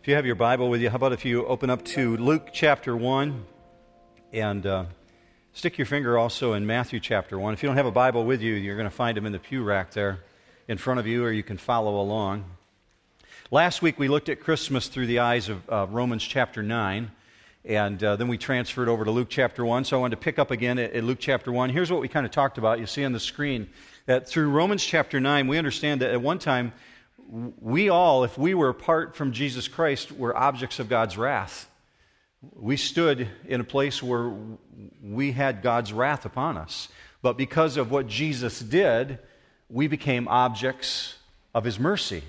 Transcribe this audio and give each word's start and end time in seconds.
If 0.00 0.06
you 0.06 0.14
have 0.14 0.24
your 0.24 0.36
Bible 0.36 0.70
with 0.70 0.80
you, 0.80 0.90
how 0.90 0.96
about 0.96 1.12
if 1.12 1.24
you 1.24 1.44
open 1.44 1.70
up 1.70 1.84
to 1.86 2.16
Luke 2.16 2.50
chapter 2.52 2.96
1 2.96 3.44
and 4.32 4.64
uh, 4.64 4.84
stick 5.52 5.76
your 5.76 5.86
finger 5.86 6.16
also 6.16 6.52
in 6.52 6.64
Matthew 6.64 7.00
chapter 7.00 7.36
1. 7.36 7.52
If 7.52 7.64
you 7.64 7.68
don't 7.68 7.76
have 7.76 7.84
a 7.84 7.90
Bible 7.90 8.24
with 8.24 8.40
you, 8.40 8.54
you're 8.54 8.76
going 8.76 8.88
to 8.88 8.94
find 8.94 9.16
them 9.16 9.26
in 9.26 9.32
the 9.32 9.40
pew 9.40 9.64
rack 9.64 9.90
there 9.90 10.20
in 10.68 10.78
front 10.78 11.00
of 11.00 11.06
you, 11.08 11.24
or 11.24 11.32
you 11.32 11.42
can 11.42 11.58
follow 11.58 12.00
along. 12.00 12.44
Last 13.50 13.82
week 13.82 13.98
we 13.98 14.06
looked 14.06 14.28
at 14.28 14.40
Christmas 14.40 14.86
through 14.86 15.08
the 15.08 15.18
eyes 15.18 15.48
of 15.48 15.68
uh, 15.68 15.88
Romans 15.90 16.22
chapter 16.22 16.62
9, 16.62 17.10
and 17.64 18.04
uh, 18.04 18.14
then 18.14 18.28
we 18.28 18.38
transferred 18.38 18.88
over 18.88 19.04
to 19.04 19.10
Luke 19.10 19.28
chapter 19.28 19.66
1. 19.66 19.84
So 19.84 19.96
I 19.96 20.00
wanted 20.00 20.16
to 20.16 20.22
pick 20.22 20.38
up 20.38 20.52
again 20.52 20.78
at, 20.78 20.92
at 20.92 21.02
Luke 21.02 21.18
chapter 21.20 21.50
1. 21.50 21.70
Here's 21.70 21.90
what 21.90 22.00
we 22.00 22.06
kind 22.06 22.24
of 22.24 22.30
talked 22.30 22.56
about. 22.56 22.78
You 22.78 22.86
see 22.86 23.04
on 23.04 23.12
the 23.12 23.20
screen 23.20 23.68
that 24.06 24.28
through 24.28 24.50
Romans 24.50 24.84
chapter 24.84 25.18
9, 25.18 25.48
we 25.48 25.58
understand 25.58 26.02
that 26.02 26.12
at 26.12 26.22
one 26.22 26.38
time, 26.38 26.72
we 27.28 27.90
all, 27.90 28.24
if 28.24 28.38
we 28.38 28.54
were 28.54 28.70
apart 28.70 29.14
from 29.14 29.32
Jesus 29.32 29.68
Christ, 29.68 30.12
were 30.12 30.36
objects 30.36 30.78
of 30.78 30.88
God's 30.88 31.18
wrath. 31.18 31.68
We 32.54 32.76
stood 32.76 33.28
in 33.46 33.60
a 33.60 33.64
place 33.64 34.02
where 34.02 34.32
we 35.02 35.32
had 35.32 35.62
God's 35.62 35.92
wrath 35.92 36.24
upon 36.24 36.56
us. 36.56 36.88
But 37.20 37.36
because 37.36 37.76
of 37.76 37.90
what 37.90 38.06
Jesus 38.06 38.60
did, 38.60 39.18
we 39.68 39.88
became 39.88 40.26
objects 40.28 41.16
of 41.54 41.64
his 41.64 41.78
mercy. 41.78 42.22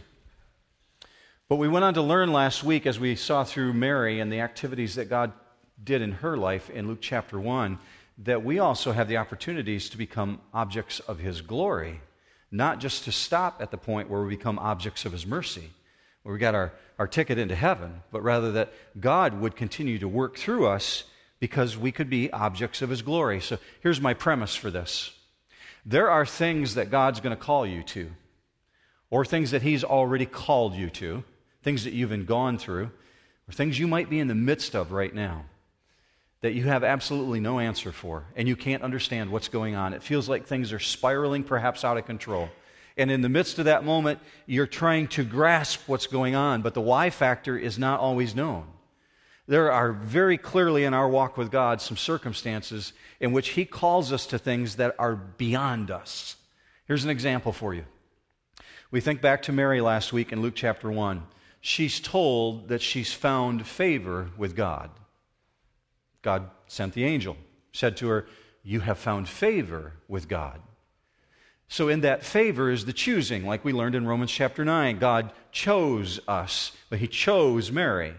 But 1.48 1.58
we 1.58 1.68
went 1.68 1.86
on 1.86 1.94
to 1.94 2.02
learn 2.02 2.34
last 2.34 2.64
week, 2.64 2.86
as 2.86 3.00
we 3.00 3.16
saw 3.16 3.44
through 3.44 3.74
Mary 3.74 4.20
and 4.20 4.32
the 4.32 4.42
activities 4.42 4.96
that 4.96 5.10
God 5.10 5.32
did 5.82 6.02
in 6.02 6.12
her 6.12 6.36
life 6.36 6.70
in 6.70 6.88
Luke 6.88 7.00
chapter 7.02 7.40
1, 7.40 7.80
that 8.20 8.44
we 8.44 8.60
also 8.60 8.92
have 8.92 9.08
the 9.08 9.18
opportunities 9.18 9.90
to 9.90 9.98
become 9.98 10.42
objects 10.54 11.00
of 11.00 11.20
his 11.20 11.40
glory 11.42 12.02
not 12.52 12.80
just 12.80 13.04
to 13.06 13.12
stop 13.12 13.62
at 13.62 13.72
the 13.72 13.78
point 13.78 14.10
where 14.10 14.22
we 14.22 14.30
become 14.30 14.60
objects 14.60 15.06
of 15.06 15.12
His 15.12 15.26
mercy, 15.26 15.70
where 16.24 16.34
we 16.34 16.40
got 16.40 16.56
our, 16.56 16.74
our 16.98 17.08
ticket 17.08 17.38
into 17.38 17.56
heaven, 17.56 18.02
but 18.12 18.24
rather 18.24 18.52
that 18.54 18.74
God 19.00 19.40
would 19.40 19.56
continue 19.56 20.00
to 20.00 20.08
work 20.08 20.38
through 20.38 20.68
us 20.68 21.04
because 21.40 21.78
we 21.78 21.92
could 21.92 22.10
be 22.10 22.32
objects 22.32 22.82
of 22.82 22.90
His 22.90 23.02
glory. 23.02 23.40
So 23.40 23.58
here's 23.82 24.02
my 24.02 24.14
premise 24.14 24.56
for 24.56 24.72
this 24.72 25.14
there 25.86 26.10
are 26.12 26.26
things 26.26 26.76
that 26.76 26.92
God's 26.92 27.22
going 27.22 27.36
to 27.36 27.42
call 27.42 27.66
you 27.66 27.84
to, 27.84 28.12
or 29.10 29.26
things 29.26 29.52
that 29.52 29.62
He's 29.62 29.84
already 29.84 30.26
called 30.26 30.76
you 30.76 30.90
to, 30.92 31.24
things 31.64 31.84
that 31.84 31.94
you've 31.94 32.10
been 32.10 32.26
gone 32.26 32.58
through, 32.58 32.92
or 33.48 33.52
things 33.52 33.80
you 33.80 33.88
might 33.88 34.10
be 34.10 34.20
in 34.20 34.28
the 34.28 34.36
midst 34.36 34.76
of 34.76 34.92
right 34.92 35.14
now 35.14 35.46
that 36.42 36.54
you 36.54 36.64
have 36.64 36.84
absolutely 36.84 37.40
no 37.40 37.60
answer 37.60 37.92
for, 37.92 38.26
and 38.36 38.48
you 38.48 38.56
can't 38.56 38.84
understand 38.84 39.30
what's 39.30 39.50
going 39.50 39.76
on. 39.76 39.94
It 39.94 40.04
feels 40.04 40.30
like 40.30 40.46
things 40.46 40.72
are 40.72 40.80
spiraling, 40.80 41.44
perhaps 41.44 41.84
out 41.84 41.98
of 41.98 42.06
control. 42.06 42.50
And 42.96 43.12
in 43.12 43.22
the 43.22 43.30
midst 43.30 43.60
of 43.60 43.66
that 43.66 43.84
moment, 43.84 44.20
you're 44.46 44.68
trying 44.68 45.08
to 45.10 45.24
grasp 45.24 45.82
what's 45.88 46.08
going 46.08 46.36
on, 46.36 46.62
but 46.62 46.74
the 46.74 46.82
why 46.82 47.10
factor 47.10 47.58
is 47.58 47.78
not 47.78 48.00
always 48.00 48.36
known. 48.36 48.66
There 49.48 49.72
are 49.72 49.92
very 49.92 50.38
clearly 50.38 50.84
in 50.84 50.94
our 50.94 51.10
walk 51.10 51.36
with 51.36 51.52
God 51.52 51.82
some 51.82 51.98
circumstances 51.98 52.94
in 53.20 53.32
which 53.32 53.50
He 53.50 53.66
calls 53.66 54.14
us 54.14 54.26
to 54.28 54.38
things 54.38 54.76
that 54.76 54.96
are 55.00 55.16
beyond 55.16 55.92
us. 55.92 56.36
Here's 56.86 57.04
an 57.04 57.10
example 57.10 57.52
for 57.52 57.74
you. 57.74 57.84
We 58.92 59.02
think 59.02 59.22
back 59.22 59.44
to 59.44 59.52
Mary 59.52 59.82
last 59.82 60.14
week 60.14 60.32
in 60.32 60.42
Luke 60.42 60.56
chapter 60.56 60.92
1. 60.92 61.24
She's 61.62 62.00
told 62.00 62.70
that 62.70 62.82
she's 62.82 63.12
found 63.12 63.68
favor 63.68 64.30
with 64.38 64.56
God. 64.56 64.90
God 66.22 66.50
sent 66.68 66.94
the 66.94 67.06
angel, 67.06 67.38
said 67.72 67.98
to 67.98 68.08
her, 68.08 68.28
You 68.64 68.82
have 68.82 68.98
found 68.98 69.30
favor 69.30 69.94
with 70.08 70.28
God. 70.28 70.62
So, 71.68 71.88
in 71.88 72.02
that 72.02 72.26
favor 72.26 72.72
is 72.72 72.86
the 72.86 72.94
choosing, 72.94 73.46
like 73.46 73.64
we 73.64 73.74
learned 73.74 73.96
in 73.96 74.08
Romans 74.08 74.32
chapter 74.32 74.66
9. 74.66 74.98
God 74.98 75.32
chose 75.52 76.20
us, 76.28 76.72
but 76.90 77.00
He 77.00 77.08
chose 77.08 77.72
Mary. 77.72 78.14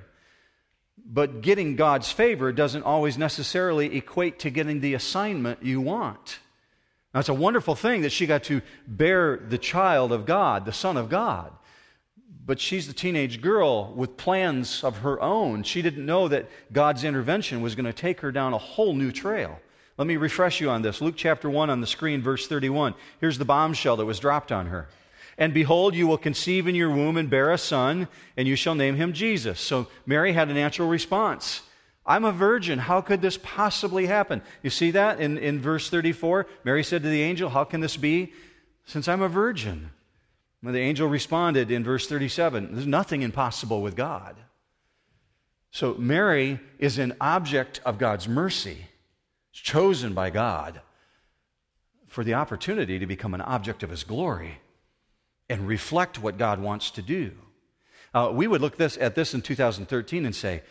But 1.04 1.40
getting 1.40 1.74
God's 1.74 2.12
favor 2.12 2.52
doesn't 2.52 2.84
always 2.84 3.18
necessarily 3.18 3.96
equate 3.96 4.38
to 4.40 4.50
getting 4.50 4.80
the 4.80 4.94
assignment 4.94 5.64
you 5.64 5.80
want. 5.80 6.38
Now, 7.12 7.20
it's 7.20 7.28
a 7.28 7.34
wonderful 7.34 7.74
thing 7.74 8.02
that 8.02 8.12
she 8.12 8.26
got 8.26 8.44
to 8.44 8.62
bear 8.86 9.36
the 9.36 9.58
child 9.58 10.12
of 10.12 10.26
God, 10.26 10.64
the 10.64 10.72
Son 10.72 10.96
of 10.96 11.08
God 11.08 11.50
but 12.46 12.60
she's 12.60 12.86
the 12.86 12.92
teenage 12.92 13.40
girl 13.40 13.92
with 13.94 14.16
plans 14.16 14.82
of 14.82 14.98
her 14.98 15.20
own. 15.20 15.62
She 15.62 15.82
didn't 15.82 16.04
know 16.04 16.28
that 16.28 16.48
God's 16.72 17.04
intervention 17.04 17.60
was 17.60 17.74
going 17.74 17.86
to 17.86 17.92
take 17.92 18.20
her 18.20 18.32
down 18.32 18.54
a 18.54 18.58
whole 18.58 18.94
new 18.94 19.12
trail. 19.12 19.60
Let 19.98 20.06
me 20.06 20.16
refresh 20.16 20.60
you 20.60 20.70
on 20.70 20.82
this. 20.82 21.00
Luke 21.00 21.16
chapter 21.16 21.50
1 21.50 21.68
on 21.68 21.80
the 21.80 21.86
screen, 21.86 22.22
verse 22.22 22.46
31. 22.46 22.94
Here's 23.20 23.38
the 23.38 23.44
bombshell 23.44 23.96
that 23.96 24.06
was 24.06 24.18
dropped 24.18 24.50
on 24.50 24.66
her. 24.66 24.88
And 25.36 25.54
behold, 25.54 25.94
you 25.94 26.06
will 26.06 26.18
conceive 26.18 26.66
in 26.66 26.74
your 26.74 26.90
womb 26.90 27.16
and 27.16 27.28
bear 27.30 27.52
a 27.52 27.58
son, 27.58 28.08
and 28.36 28.48
you 28.48 28.56
shall 28.56 28.74
name 28.74 28.96
him 28.96 29.12
Jesus. 29.12 29.60
So 29.60 29.88
Mary 30.06 30.32
had 30.32 30.48
a 30.48 30.54
natural 30.54 30.88
response. 30.88 31.62
I'm 32.06 32.24
a 32.24 32.32
virgin. 32.32 32.78
How 32.78 33.00
could 33.00 33.22
this 33.22 33.38
possibly 33.42 34.06
happen? 34.06 34.42
You 34.62 34.70
see 34.70 34.90
that 34.92 35.20
in, 35.20 35.38
in 35.38 35.60
verse 35.60 35.90
34? 35.90 36.46
Mary 36.64 36.82
said 36.82 37.02
to 37.02 37.08
the 37.08 37.22
angel, 37.22 37.50
How 37.50 37.64
can 37.64 37.80
this 37.80 37.96
be 37.96 38.32
since 38.84 39.06
I'm 39.06 39.22
a 39.22 39.28
virgin? 39.28 39.90
The 40.62 40.78
angel 40.78 41.08
responded 41.08 41.70
in 41.70 41.84
verse 41.84 42.06
37, 42.06 42.74
there's 42.74 42.86
nothing 42.86 43.22
impossible 43.22 43.80
with 43.80 43.96
God. 43.96 44.36
So 45.70 45.94
Mary 45.94 46.60
is 46.78 46.98
an 46.98 47.14
object 47.20 47.80
of 47.84 47.98
God's 47.98 48.28
mercy, 48.28 48.86
chosen 49.52 50.12
by 50.12 50.30
God 50.30 50.80
for 52.08 52.24
the 52.24 52.34
opportunity 52.34 52.98
to 52.98 53.06
become 53.06 53.34
an 53.34 53.40
object 53.40 53.82
of 53.82 53.90
his 53.90 54.04
glory 54.04 54.60
and 55.48 55.66
reflect 55.66 56.20
what 56.20 56.36
God 56.36 56.60
wants 56.60 56.90
to 56.92 57.02
do. 57.02 57.32
Uh, 58.12 58.30
we 58.32 58.46
would 58.46 58.60
look 58.60 58.76
this, 58.76 58.98
at 59.00 59.14
this 59.14 59.32
in 59.32 59.40
2013 59.40 60.26
and 60.26 60.34
say, 60.34 60.62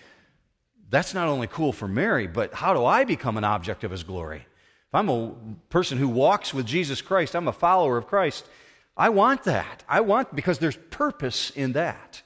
that's 0.90 1.14
not 1.14 1.28
only 1.28 1.48
cool 1.48 1.72
for 1.72 1.88
Mary, 1.88 2.28
but 2.28 2.54
how 2.54 2.74
do 2.74 2.84
I 2.84 3.06
become 3.06 3.38
an 3.38 3.44
object 3.44 3.84
of 3.84 3.92
his 3.92 4.04
glory? 4.04 4.40
If 4.40 4.96
I'm 4.96 5.10
a 5.10 5.34
person 5.70 5.98
who 5.98 6.10
walks 6.10 6.54
with 6.54 6.66
Jesus 6.66 7.02
Christ, 7.02 7.36
I'm 7.36 7.48
a 7.48 7.54
follower 7.54 7.98
of 7.98 8.08
Christ, 8.08 8.46
I 9.00 9.10
want 9.10 9.46
that. 9.46 9.86
I 9.88 10.02
want, 10.02 10.36
because 10.36 10.60
there's 10.60 10.76
purpose 10.76 11.52
in 11.52 11.72
that. 11.72 12.22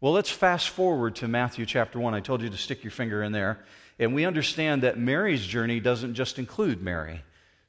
Well, 0.00 0.12
let's 0.12 0.30
fast 0.30 0.68
forward 0.68 1.16
to 1.16 1.26
Matthew 1.26 1.66
chapter 1.66 1.98
1. 1.98 2.14
I 2.14 2.20
told 2.20 2.40
you 2.40 2.48
to 2.48 2.56
stick 2.56 2.84
your 2.84 2.92
finger 2.92 3.24
in 3.24 3.32
there. 3.32 3.64
And 3.98 4.14
we 4.14 4.24
understand 4.24 4.84
that 4.84 4.96
Mary's 4.96 5.44
journey 5.44 5.80
doesn't 5.80 6.14
just 6.14 6.38
include 6.38 6.80
Mary. 6.80 7.22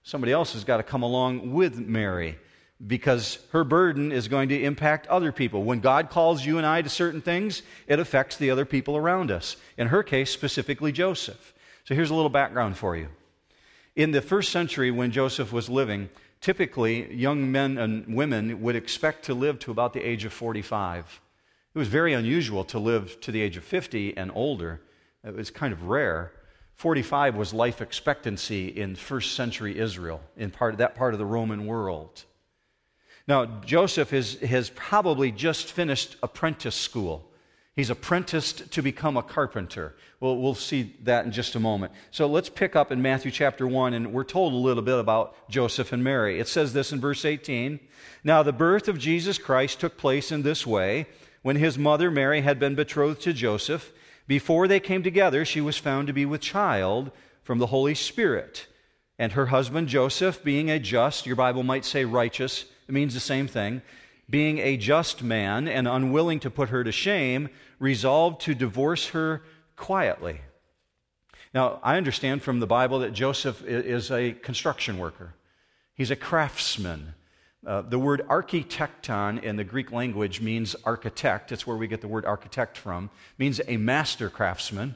Somebody 0.03 0.31
else 0.31 0.53
has 0.53 0.63
got 0.63 0.77
to 0.77 0.83
come 0.83 1.01
along 1.01 1.53
with 1.53 1.79
Mary 1.79 2.37
because 2.85 3.39
her 3.51 3.63
burden 3.63 4.11
is 4.11 4.27
going 4.27 4.49
to 4.49 4.63
impact 4.63 5.07
other 5.07 5.31
people. 5.31 5.63
When 5.63 5.79
God 5.79 6.11
calls 6.11 6.45
you 6.45 6.59
and 6.59 6.67
I 6.67 6.83
to 6.83 6.89
certain 6.89 7.21
things, 7.21 7.63
it 7.87 7.99
affects 7.99 8.37
the 8.37 8.51
other 8.51 8.65
people 8.65 8.95
around 8.95 9.31
us. 9.31 9.55
In 9.75 9.87
her 9.87 10.03
case, 10.03 10.29
specifically 10.29 10.91
Joseph. 10.91 11.53
So 11.85 11.95
here's 11.95 12.11
a 12.11 12.15
little 12.15 12.29
background 12.29 12.77
for 12.77 12.95
you. 12.95 13.07
In 13.95 14.11
the 14.11 14.21
first 14.21 14.51
century, 14.51 14.91
when 14.91 15.11
Joseph 15.11 15.51
was 15.51 15.69
living, 15.69 16.09
typically 16.45 17.11
young 17.11 17.51
men 17.51 17.75
and 17.79 18.05
women 18.15 18.61
would 18.61 18.75
expect 18.75 19.25
to 19.25 19.33
live 19.33 19.57
to 19.57 19.71
about 19.71 19.93
the 19.93 20.01
age 20.07 20.25
of 20.25 20.31
45. 20.31 21.19
It 21.73 21.79
was 21.79 21.87
very 21.87 22.13
unusual 22.13 22.63
to 22.65 22.77
live 22.77 23.19
to 23.21 23.31
the 23.31 23.41
age 23.41 23.57
of 23.57 23.63
50 23.63 24.15
and 24.15 24.31
older. 24.35 24.79
It 25.23 25.35
was 25.35 25.49
kind 25.49 25.73
of 25.73 25.85
rare. 25.85 26.33
45 26.75 27.35
was 27.35 27.51
life 27.51 27.81
expectancy 27.81 28.67
in 28.67 28.93
first 28.95 29.33
century 29.33 29.79
Israel, 29.79 30.21
in 30.37 30.51
part, 30.51 30.77
that 30.77 30.93
part 30.93 31.15
of 31.15 31.17
the 31.17 31.25
Roman 31.25 31.65
world. 31.65 32.25
Now, 33.27 33.47
Joseph 33.65 34.13
is, 34.13 34.39
has 34.41 34.69
probably 34.69 35.31
just 35.31 35.71
finished 35.71 36.15
apprentice 36.21 36.75
school. 36.75 37.27
He's 37.75 37.89
apprenticed 37.89 38.71
to 38.71 38.81
become 38.81 39.17
a 39.17 39.23
carpenter. 39.23 39.95
Well, 40.21 40.37
we'll 40.37 40.55
see 40.55 40.95
that 41.03 41.25
in 41.25 41.33
just 41.33 41.55
a 41.55 41.59
moment. 41.59 41.91
So 42.09 42.25
let's 42.25 42.47
pick 42.47 42.73
up 42.73 42.89
in 42.89 43.01
Matthew 43.01 43.31
chapter 43.31 43.67
1, 43.67 43.93
and 43.93 44.13
we're 44.13 44.23
told 44.23 44.53
a 44.53 44.55
little 44.55 44.81
bit 44.81 44.97
about 44.97 45.35
Joseph 45.49 45.91
and 45.91 46.01
Mary. 46.01 46.39
It 46.39 46.47
says 46.47 46.71
this 46.71 46.93
in 46.93 47.01
verse 47.01 47.25
18 47.25 47.79
Now, 48.23 48.43
the 48.43 48.53
birth 48.53 48.87
of 48.87 48.97
Jesus 48.97 49.37
Christ 49.37 49.81
took 49.81 49.97
place 49.97 50.31
in 50.31 50.43
this 50.43 50.65
way. 50.65 51.07
When 51.41 51.57
his 51.57 51.77
mother 51.77 52.09
Mary 52.09 52.41
had 52.41 52.59
been 52.59 52.75
betrothed 52.75 53.21
to 53.21 53.33
Joseph, 53.33 53.91
before 54.25 54.67
they 54.67 54.79
came 54.79 55.03
together, 55.03 55.45
she 55.45 55.61
was 55.61 55.77
found 55.77 56.07
to 56.07 56.13
be 56.13 56.25
with 56.25 56.41
child 56.41 57.11
from 57.43 57.59
the 57.59 57.67
Holy 57.67 57.93
Spirit. 57.93 58.67
And 59.19 59.33
her 59.33 59.47
husband 59.47 59.87
Joseph, 59.89 60.43
being 60.43 60.71
a 60.71 60.79
just, 60.79 61.25
your 61.25 61.35
Bible 61.35 61.61
might 61.61 61.85
say 61.85 62.03
righteous, 62.05 62.65
it 62.87 62.93
means 62.93 63.13
the 63.13 63.19
same 63.19 63.47
thing, 63.47 63.81
being 64.29 64.57
a 64.59 64.77
just 64.77 65.23
man 65.23 65.67
and 65.67 65.87
unwilling 65.87 66.39
to 66.41 66.49
put 66.49 66.69
her 66.69 66.83
to 66.83 66.91
shame, 66.91 67.49
resolved 67.79 68.41
to 68.41 68.55
divorce 68.55 69.09
her 69.09 69.43
quietly. 69.75 70.41
Now, 71.53 71.79
I 71.83 71.97
understand 71.97 72.41
from 72.41 72.59
the 72.59 72.67
Bible 72.67 72.99
that 72.99 73.13
Joseph 73.13 73.63
is 73.63 74.11
a 74.11 74.33
construction 74.33 74.97
worker, 74.97 75.33
he's 75.93 76.11
a 76.11 76.15
craftsman. 76.15 77.13
Uh, 77.65 77.81
the 77.81 77.97
word 77.97 78.23
architecton 78.29 79.41
in 79.41 79.55
the 79.55 79.63
Greek 79.63 79.91
language 79.91 80.39
means 80.39 80.75
architect. 80.83 81.51
It's 81.51 81.65
where 81.65 81.75
we 81.75 81.87
get 81.87 81.99
the 82.01 82.07
word 82.07 82.23
architect 82.23 82.77
from. 82.77 83.05
It 83.05 83.39
means 83.39 83.59
a 83.67 83.77
master 83.77 84.29
craftsman. 84.29 84.93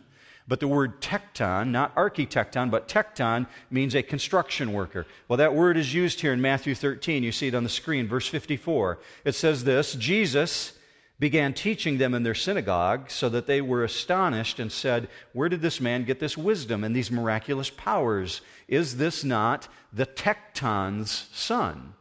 But 0.50 0.60
the 0.60 0.68
word 0.68 1.00
tecton, 1.00 1.69
not 1.69 1.96
architecton, 1.96 2.72
but 2.72 2.90
tecton, 2.90 3.48
means 3.69 3.96
a 3.96 4.01
construction 4.01 4.74
worker. 4.74 5.06
Well, 5.28 5.38
that 5.38 5.54
word 5.54 5.78
is 5.78 5.94
used 5.94 6.19
here 6.19 6.34
in 6.34 6.42
Matthew 6.42 6.74
13. 6.75 7.24
You 7.24 7.31
see 7.31 7.48
it 7.48 7.56
on 7.56 7.63
the 7.63 7.69
screen, 7.69 8.07
verse 8.07 8.28
54. 8.28 8.98
It 9.24 9.36
says 9.36 9.63
this 9.63 9.94
Jesus, 9.94 10.74
began 11.19 11.54
teaching 11.54 11.98
them 11.98 12.13
in 12.13 12.24
their 12.24 12.34
synagogue 12.34 13.12
so 13.12 13.30
that 13.30 13.46
they 13.46 13.62
were 13.62 13.84
astonished 13.84 14.60
and 14.60 14.72
said, 14.72 15.10
Where 15.34 15.50
did 15.50 15.62
this 15.62 15.80
man 15.80 16.06
get 16.06 16.19
this 16.19 16.38
wisdom 16.38 16.84
and 16.84 16.96
these 16.96 17.12
miraculous 17.12 17.69
powers? 17.69 18.42
Is 18.68 18.98
this 18.98 19.24
not 19.24 19.68
the 19.94 20.06
Tecton's 20.06 21.30
son? 21.34 21.94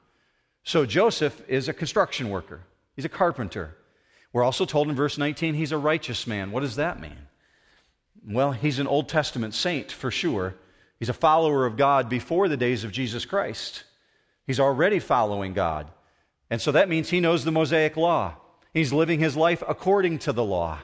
So 0.62 0.86
Joseph 0.86 1.42
is 1.48 1.68
a 1.68 1.72
construction 1.72 2.30
worker, 2.30 2.62
he's 2.94 3.04
a 3.04 3.10
carpenter. 3.10 3.74
We're 4.32 4.44
also 4.44 4.66
told 4.66 4.88
in 4.88 4.94
verse 4.94 5.18
19 5.18 5.54
he's 5.54 5.72
a 5.72 5.78
righteous 5.78 6.26
man. 6.26 6.52
What 6.52 6.60
does 6.60 6.76
that 6.76 7.00
mean? 7.00 7.27
Well, 8.28 8.52
he's 8.52 8.78
an 8.78 8.86
Old 8.86 9.08
Testament 9.08 9.54
saint 9.54 9.90
for 9.90 10.10
sure. 10.10 10.54
He's 10.98 11.08
a 11.08 11.14
follower 11.14 11.64
of 11.64 11.78
God 11.78 12.10
before 12.10 12.48
the 12.48 12.58
days 12.58 12.84
of 12.84 12.92
Jesus 12.92 13.24
Christ. 13.24 13.84
He's 14.46 14.60
already 14.60 14.98
following 14.98 15.54
God. 15.54 15.88
And 16.50 16.60
so 16.60 16.72
that 16.72 16.90
means 16.90 17.08
he 17.08 17.20
knows 17.20 17.44
the 17.44 17.52
Mosaic 17.52 17.96
law. 17.96 18.34
He's 18.74 18.92
living 18.92 19.18
his 19.18 19.36
life 19.36 19.62
according 19.66 20.18
to 20.20 20.32
the 20.32 20.44
law. 20.44 20.80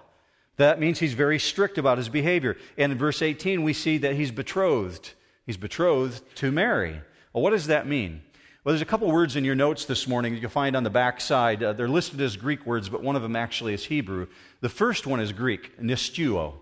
That 0.56 0.80
means 0.80 0.98
he's 0.98 1.12
very 1.12 1.38
strict 1.38 1.76
about 1.76 1.98
his 1.98 2.08
behavior. 2.08 2.56
And 2.78 2.92
in 2.92 2.98
verse 2.98 3.20
18, 3.20 3.62
we 3.62 3.74
see 3.74 3.98
that 3.98 4.14
he's 4.14 4.30
betrothed. 4.30 5.12
He's 5.44 5.56
betrothed 5.58 6.22
to 6.36 6.50
Mary. 6.50 7.00
Well, 7.32 7.42
what 7.42 7.50
does 7.50 7.66
that 7.66 7.86
mean? 7.86 8.22
Well, 8.62 8.72
there's 8.72 8.80
a 8.80 8.86
couple 8.86 9.10
words 9.10 9.36
in 9.36 9.44
your 9.44 9.54
notes 9.54 9.84
this 9.84 10.08
morning 10.08 10.32
that 10.32 10.40
you'll 10.40 10.48
find 10.48 10.76
on 10.76 10.84
the 10.84 10.90
back 10.90 11.20
side. 11.20 11.62
Uh, 11.62 11.74
they're 11.74 11.88
listed 11.88 12.22
as 12.22 12.36
Greek 12.38 12.64
words, 12.64 12.88
but 12.88 13.02
one 13.02 13.16
of 13.16 13.22
them 13.22 13.36
actually 13.36 13.74
is 13.74 13.84
Hebrew. 13.84 14.28
The 14.62 14.70
first 14.70 15.06
one 15.06 15.20
is 15.20 15.32
Greek, 15.32 15.78
nistuo. 15.78 16.54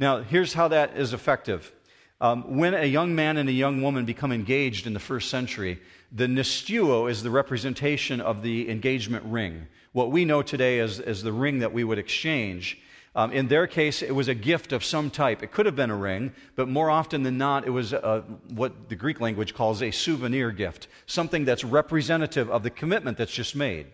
Now, 0.00 0.22
here's 0.22 0.52
how 0.52 0.68
that 0.68 0.96
is 0.96 1.12
effective. 1.12 1.70
Um, 2.20 2.56
when 2.56 2.74
a 2.74 2.86
young 2.86 3.14
man 3.14 3.36
and 3.36 3.48
a 3.48 3.52
young 3.52 3.82
woman 3.82 4.04
become 4.04 4.32
engaged 4.32 4.88
in 4.88 4.94
the 4.94 5.00
first 5.00 5.30
century, 5.30 5.80
the 6.10 6.26
nistuo 6.26 7.08
is 7.08 7.22
the 7.22 7.30
representation 7.30 8.20
of 8.20 8.42
the 8.42 8.68
engagement 8.68 9.24
ring 9.26 9.68
what 9.92 10.10
we 10.10 10.24
know 10.24 10.42
today 10.42 10.78
as, 10.78 11.00
as 11.00 11.22
the 11.22 11.32
ring 11.32 11.58
that 11.60 11.72
we 11.72 11.84
would 11.84 11.98
exchange. 11.98 12.78
Um, 13.16 13.32
in 13.32 13.48
their 13.48 13.66
case, 13.66 14.02
it 14.02 14.14
was 14.14 14.28
a 14.28 14.34
gift 14.34 14.72
of 14.72 14.84
some 14.84 15.10
type. 15.10 15.42
It 15.42 15.50
could 15.50 15.66
have 15.66 15.74
been 15.74 15.90
a 15.90 15.96
ring, 15.96 16.32
but 16.54 16.68
more 16.68 16.90
often 16.90 17.24
than 17.24 17.38
not, 17.38 17.66
it 17.66 17.70
was 17.70 17.92
a, 17.92 18.24
what 18.50 18.88
the 18.88 18.94
Greek 18.94 19.20
language 19.20 19.52
calls 19.52 19.82
a 19.82 19.90
souvenir 19.90 20.52
gift, 20.52 20.86
something 21.06 21.44
that's 21.44 21.64
representative 21.64 22.48
of 22.50 22.62
the 22.62 22.70
commitment 22.70 23.18
that's 23.18 23.32
just 23.32 23.56
made. 23.56 23.88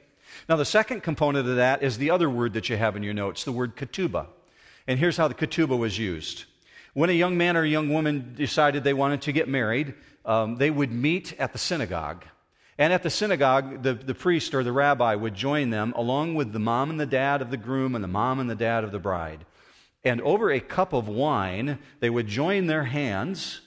Now, 0.50 0.56
the 0.56 0.67
second 0.67 1.03
component 1.03 1.49
of 1.49 1.56
that 1.56 1.82
is 1.82 1.97
the 1.97 2.11
other 2.11 2.29
word 2.29 2.53
that 2.53 2.69
you 2.69 2.76
have 2.76 2.94
in 2.94 3.03
your 3.03 3.14
notes, 3.14 3.44
the 3.44 3.53
word 3.53 3.75
ketubah. 3.75 4.26
And 4.87 4.99
here's 4.99 5.17
how 5.17 5.29
the 5.29 5.35
ketubah 5.35 5.79
was 5.79 5.99
used. 5.99 6.44
When 6.94 7.11
a 7.11 7.15
young 7.15 7.37
man 7.37 7.56
or 7.56 7.62
a 7.62 7.69
young 7.69 7.93
woman 7.93 8.35
decided 8.37 8.85
they 8.85 8.94
wanted 8.94 9.23
to 9.23 9.33
get 9.33 9.49
married, 9.49 9.94
um, 10.25 10.56
they 10.56 10.71
would 10.71 10.93
meet 10.93 11.35
at 11.38 11.53
the 11.53 11.59
synagogue. 11.59 12.25
And 12.79 12.93
at 12.93 13.03
the 13.03 13.11
synagogue, 13.11 13.83
the, 13.83 13.94
the 13.94 14.15
priest 14.15 14.55
or 14.55 14.62
the 14.62 14.73
rabbi 14.73 15.15
would 15.15 15.35
join 15.35 15.71
them 15.71 15.93
along 15.97 16.35
with 16.35 16.53
the 16.53 16.59
mom 16.59 16.91
and 16.91 17.00
the 17.00 17.06
dad 17.06 17.41
of 17.43 17.50
the 17.50 17.56
groom 17.56 17.94
and 17.94 18.05
the 18.05 18.09
mom 18.09 18.38
and 18.38 18.50
the 18.50 18.55
dad 18.55 18.85
of 18.85 18.93
the 18.93 18.99
bride. 18.99 19.44
And 20.05 20.21
over 20.21 20.50
a 20.50 20.61
cup 20.61 20.93
of 20.93 21.09
wine, 21.09 21.79
they 22.00 22.11
would 22.11 22.29
join 22.29 22.67
their 22.67 22.85
hands, 22.85 23.61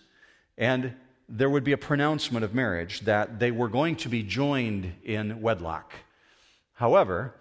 and 0.57 0.94
there 1.27 1.50
would 1.50 1.63
be 1.63 1.72
a 1.72 1.77
pronouncement 1.77 2.45
of 2.45 2.54
marriage 2.54 3.01
that 3.01 3.39
they 3.39 3.51
were 3.51 3.68
going 3.68 3.95
to 3.98 4.10
be 4.10 4.24
joined 4.24 4.94
in 5.04 5.42
wedlock. 5.42 5.92
However, 6.74 7.33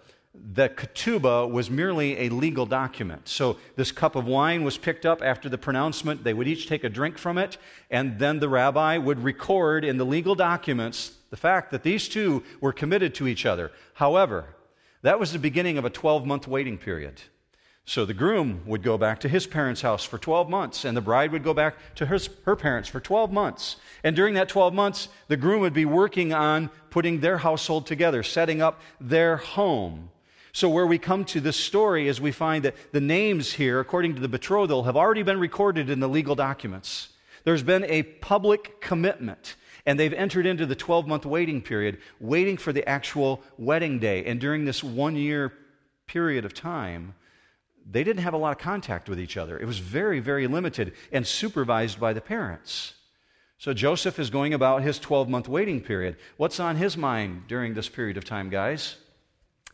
the 0.53 0.69
ketubah 0.69 1.49
was 1.49 1.69
merely 1.69 2.17
a 2.19 2.29
legal 2.29 2.65
document. 2.65 3.27
So 3.27 3.57
this 3.75 3.91
cup 3.91 4.15
of 4.15 4.25
wine 4.25 4.63
was 4.63 4.77
picked 4.77 5.05
up 5.05 5.21
after 5.21 5.49
the 5.49 5.57
pronouncement. 5.57 6.23
They 6.23 6.33
would 6.33 6.47
each 6.47 6.67
take 6.67 6.83
a 6.83 6.89
drink 6.89 7.17
from 7.17 7.37
it, 7.37 7.57
and 7.89 8.19
then 8.19 8.39
the 8.39 8.49
rabbi 8.49 8.97
would 8.97 9.23
record 9.23 9.85
in 9.85 9.97
the 9.97 10.05
legal 10.05 10.35
documents 10.35 11.13
the 11.29 11.37
fact 11.37 11.71
that 11.71 11.83
these 11.83 12.09
two 12.09 12.43
were 12.59 12.73
committed 12.73 13.13
to 13.15 13.27
each 13.27 13.45
other. 13.45 13.71
However, 13.93 14.55
that 15.01 15.19
was 15.19 15.31
the 15.31 15.39
beginning 15.39 15.77
of 15.77 15.85
a 15.85 15.89
12 15.89 16.25
month 16.25 16.47
waiting 16.47 16.77
period. 16.77 17.21
So 17.85 18.05
the 18.05 18.13
groom 18.13 18.61
would 18.67 18.83
go 18.83 18.99
back 18.99 19.19
to 19.21 19.29
his 19.29 19.47
parents' 19.47 19.81
house 19.81 20.03
for 20.03 20.19
12 20.19 20.47
months, 20.47 20.85
and 20.85 20.95
the 20.95 21.01
bride 21.01 21.31
would 21.31 21.43
go 21.43 21.55
back 21.55 21.75
to 21.95 22.05
her, 22.05 22.19
her 22.45 22.55
parents 22.55 22.87
for 22.87 22.99
12 22.99 23.31
months. 23.31 23.77
And 24.03 24.15
during 24.15 24.35
that 24.35 24.47
12 24.47 24.75
months, 24.75 25.09
the 25.27 25.37
groom 25.37 25.61
would 25.61 25.73
be 25.73 25.85
working 25.85 26.31
on 26.31 26.69
putting 26.91 27.19
their 27.19 27.39
household 27.39 27.87
together, 27.87 28.21
setting 28.21 28.61
up 28.61 28.79
their 29.01 29.37
home. 29.37 30.11
So, 30.51 30.69
where 30.69 30.87
we 30.87 30.97
come 30.97 31.25
to 31.25 31.39
this 31.39 31.57
story 31.57 32.07
is 32.07 32.19
we 32.19 32.31
find 32.31 32.65
that 32.65 32.75
the 32.91 33.01
names 33.01 33.53
here, 33.53 33.79
according 33.79 34.15
to 34.15 34.21
the 34.21 34.27
betrothal, 34.27 34.83
have 34.83 34.97
already 34.97 35.23
been 35.23 35.39
recorded 35.39 35.89
in 35.89 35.99
the 35.99 36.09
legal 36.09 36.35
documents. 36.35 37.09
There's 37.43 37.63
been 37.63 37.83
a 37.85 38.03
public 38.03 38.81
commitment, 38.81 39.55
and 39.85 39.99
they've 39.99 40.13
entered 40.13 40.45
into 40.45 40.65
the 40.65 40.75
12 40.75 41.07
month 41.07 41.25
waiting 41.25 41.61
period, 41.61 41.99
waiting 42.19 42.57
for 42.57 42.73
the 42.73 42.87
actual 42.87 43.43
wedding 43.57 43.99
day. 43.99 44.25
And 44.25 44.39
during 44.39 44.65
this 44.65 44.83
one 44.83 45.15
year 45.15 45.53
period 46.07 46.45
of 46.45 46.53
time, 46.53 47.13
they 47.89 48.03
didn't 48.03 48.23
have 48.23 48.33
a 48.33 48.37
lot 48.37 48.51
of 48.51 48.57
contact 48.57 49.09
with 49.09 49.19
each 49.19 49.37
other. 49.37 49.57
It 49.59 49.65
was 49.65 49.79
very, 49.79 50.19
very 50.19 50.47
limited 50.47 50.93
and 51.11 51.25
supervised 51.25 51.99
by 51.99 52.13
the 52.13 52.21
parents. 52.21 52.93
So 53.57 53.73
Joseph 53.73 54.19
is 54.19 54.29
going 54.29 54.53
about 54.53 54.83
his 54.83 54.99
12 54.99 55.27
month 55.27 55.47
waiting 55.47 55.81
period. 55.81 56.17
What's 56.37 56.59
on 56.59 56.75
his 56.75 56.95
mind 56.95 57.47
during 57.47 57.73
this 57.73 57.89
period 57.89 58.17
of 58.17 58.25
time, 58.25 58.49
guys? 58.49 58.95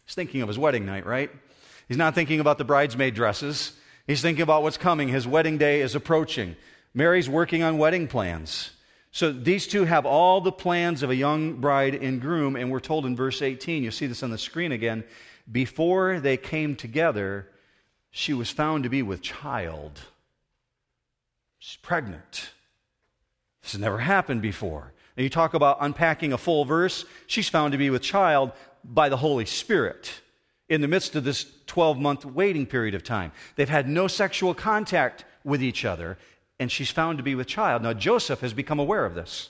He's 0.05 0.15
thinking 0.15 0.41
of 0.41 0.47
his 0.47 0.59
wedding 0.59 0.85
night, 0.85 1.05
right? 1.05 1.31
He's 1.87 1.97
not 1.97 2.15
thinking 2.15 2.39
about 2.39 2.57
the 2.57 2.63
bridesmaid 2.63 3.15
dresses. 3.15 3.73
He's 4.07 4.21
thinking 4.21 4.43
about 4.43 4.63
what's 4.63 4.77
coming. 4.77 5.07
His 5.07 5.27
wedding 5.27 5.57
day 5.57 5.81
is 5.81 5.95
approaching. 5.95 6.55
Mary's 6.93 7.29
working 7.29 7.63
on 7.63 7.77
wedding 7.77 8.07
plans. 8.07 8.71
So 9.11 9.31
these 9.31 9.67
two 9.67 9.85
have 9.85 10.05
all 10.05 10.41
the 10.41 10.51
plans 10.51 11.01
of 11.01 11.09
a 11.09 11.15
young 11.15 11.55
bride 11.55 11.95
and 11.95 12.19
groom, 12.19 12.55
and 12.55 12.69
we're 12.69 12.79
told 12.79 13.05
in 13.05 13.15
verse 13.15 13.41
18, 13.41 13.83
you 13.83 13.91
see 13.91 14.07
this 14.07 14.23
on 14.23 14.29
the 14.29 14.37
screen 14.37 14.71
again, 14.71 15.03
before 15.49 16.19
they 16.19 16.37
came 16.37 16.75
together, 16.75 17.47
she 18.11 18.33
was 18.33 18.49
found 18.49 18.83
to 18.83 18.89
be 18.89 19.01
with 19.01 19.21
child. 19.21 20.01
She's 21.59 21.77
pregnant. 21.77 22.49
This 23.61 23.71
has 23.71 23.81
never 23.81 23.99
happened 23.99 24.41
before. 24.41 24.91
And 25.15 25.23
you 25.23 25.29
talk 25.29 25.53
about 25.53 25.77
unpacking 25.79 26.33
a 26.33 26.37
full 26.37 26.65
verse, 26.65 27.05
she's 27.25 27.47
found 27.47 27.71
to 27.71 27.77
be 27.77 27.89
with 27.89 28.01
child 28.01 28.51
by 28.93 29.09
the 29.09 29.17
Holy 29.17 29.45
Spirit 29.45 30.11
in 30.69 30.81
the 30.81 30.87
midst 30.87 31.15
of 31.15 31.23
this 31.23 31.45
12 31.67 31.99
month 31.99 32.25
waiting 32.25 32.65
period 32.65 32.95
of 32.95 33.03
time. 33.03 33.31
They've 33.55 33.69
had 33.69 33.87
no 33.87 34.07
sexual 34.07 34.53
contact 34.53 35.25
with 35.43 35.61
each 35.61 35.85
other, 35.85 36.17
and 36.59 36.71
she's 36.71 36.89
found 36.89 37.17
to 37.17 37.23
be 37.23 37.35
with 37.35 37.47
child. 37.47 37.83
Now, 37.83 37.93
Joseph 37.93 38.41
has 38.41 38.53
become 38.53 38.79
aware 38.79 39.05
of 39.05 39.15
this. 39.15 39.49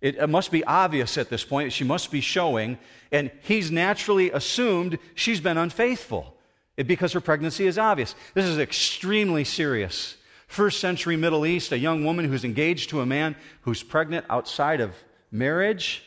It, 0.00 0.28
must 0.28 0.50
be 0.50 0.62
obvious 0.64 1.16
at 1.16 1.30
this 1.30 1.44
point. 1.44 1.72
She 1.72 1.84
must 1.84 2.10
be 2.10 2.20
showing, 2.20 2.78
and 3.10 3.30
he's 3.42 3.70
naturally 3.70 4.30
assumed 4.30 4.98
she's 5.14 5.40
been 5.40 5.56
unfaithful 5.56 6.36
eh, 6.76 6.82
because 6.82 7.14
her 7.14 7.22
pregnancy 7.22 7.66
is 7.66 7.78
obvious. 7.78 8.14
This 8.34 8.44
is 8.44 8.58
extremely 8.58 9.44
serious. 9.44 10.16
First 10.46 10.80
century 10.80 11.16
Middle 11.16 11.46
East, 11.46 11.72
a 11.72 11.78
young 11.78 12.04
woman 12.04 12.26
who's 12.26 12.44
engaged 12.44 12.90
to 12.90 13.00
a 13.00 13.06
man 13.06 13.34
who's 13.62 13.82
pregnant 13.82 14.26
outside 14.28 14.82
of 14.82 14.94
marriage 15.30 16.02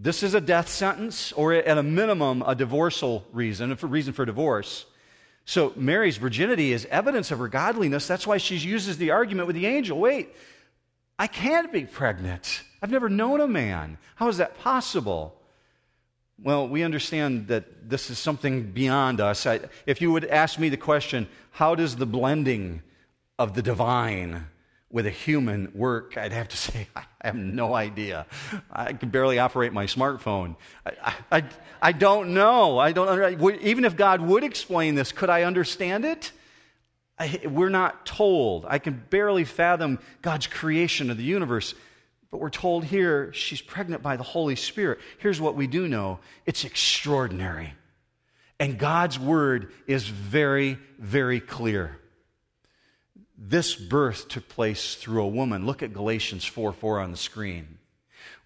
this 0.00 0.22
is 0.22 0.34
a 0.34 0.40
death 0.40 0.68
sentence, 0.68 1.32
or 1.32 1.52
at 1.52 1.76
a 1.76 1.82
minimum, 1.82 2.44
a 2.46 2.54
divorcial 2.54 3.26
reason, 3.32 3.72
a 3.72 3.86
reason 3.86 4.12
for 4.12 4.24
divorce. 4.24 4.86
So 5.44 5.72
Mary's 5.74 6.18
virginity 6.18 6.72
is 6.72 6.86
evidence 6.86 7.32
of 7.32 7.40
her 7.40 7.48
godliness. 7.48 8.06
That's 8.06 8.26
why 8.26 8.36
she 8.36 8.56
uses 8.56 8.98
the 8.98 9.10
argument 9.10 9.48
with 9.48 9.56
the 9.56 9.66
angel 9.66 9.98
wait, 9.98 10.28
I 11.18 11.26
can't 11.26 11.72
be 11.72 11.84
pregnant. 11.84 12.62
I've 12.80 12.92
never 12.92 13.08
known 13.08 13.40
a 13.40 13.48
man. 13.48 13.98
How 14.14 14.28
is 14.28 14.36
that 14.36 14.58
possible? 14.58 15.34
Well, 16.40 16.68
we 16.68 16.84
understand 16.84 17.48
that 17.48 17.90
this 17.90 18.08
is 18.08 18.20
something 18.20 18.70
beyond 18.70 19.20
us. 19.20 19.46
I, 19.46 19.60
if 19.84 20.00
you 20.00 20.12
would 20.12 20.26
ask 20.26 20.60
me 20.60 20.68
the 20.68 20.76
question, 20.76 21.26
how 21.50 21.74
does 21.74 21.96
the 21.96 22.06
blending 22.06 22.82
of 23.36 23.54
the 23.54 23.62
divine 23.62 24.46
with 24.90 25.06
a 25.06 25.10
human 25.10 25.70
work, 25.74 26.16
I'd 26.16 26.32
have 26.32 26.48
to 26.48 26.56
say, 26.68 26.88
I 26.96 27.04
have 27.22 27.36
no 27.36 27.74
idea. 27.74 28.26
I 28.70 28.92
can 28.92 29.10
barely 29.10 29.38
operate 29.38 29.72
my 29.72 29.86
smartphone. 29.86 30.56
I, 30.84 31.14
I, 31.30 31.44
I 31.80 31.92
don't 31.92 32.34
know. 32.34 32.78
I 32.78 32.92
don't, 32.92 33.40
even 33.62 33.84
if 33.84 33.96
God 33.96 34.20
would 34.20 34.44
explain 34.44 34.94
this, 34.94 35.12
could 35.12 35.30
I 35.30 35.42
understand 35.42 36.04
it? 36.04 36.32
I, 37.18 37.40
we're 37.46 37.68
not 37.68 38.06
told. 38.06 38.64
I 38.68 38.78
can 38.78 39.02
barely 39.10 39.44
fathom 39.44 39.98
God's 40.22 40.46
creation 40.46 41.10
of 41.10 41.16
the 41.16 41.24
universe. 41.24 41.74
But 42.30 42.38
we're 42.38 42.50
told 42.50 42.84
here 42.84 43.32
she's 43.32 43.60
pregnant 43.60 44.02
by 44.02 44.16
the 44.16 44.22
Holy 44.22 44.54
Spirit. 44.54 45.00
Here's 45.18 45.40
what 45.40 45.54
we 45.54 45.66
do 45.66 45.88
know 45.88 46.20
it's 46.46 46.64
extraordinary. 46.64 47.74
And 48.60 48.78
God's 48.78 49.18
word 49.18 49.72
is 49.86 50.06
very, 50.06 50.78
very 50.98 51.40
clear. 51.40 51.98
This 53.40 53.76
birth 53.76 54.26
took 54.26 54.48
place 54.48 54.96
through 54.96 55.22
a 55.22 55.28
woman. 55.28 55.64
Look 55.64 55.84
at 55.84 55.92
Galatians 55.92 56.44
4 56.44 56.72
4 56.72 56.98
on 56.98 57.12
the 57.12 57.16
screen. 57.16 57.78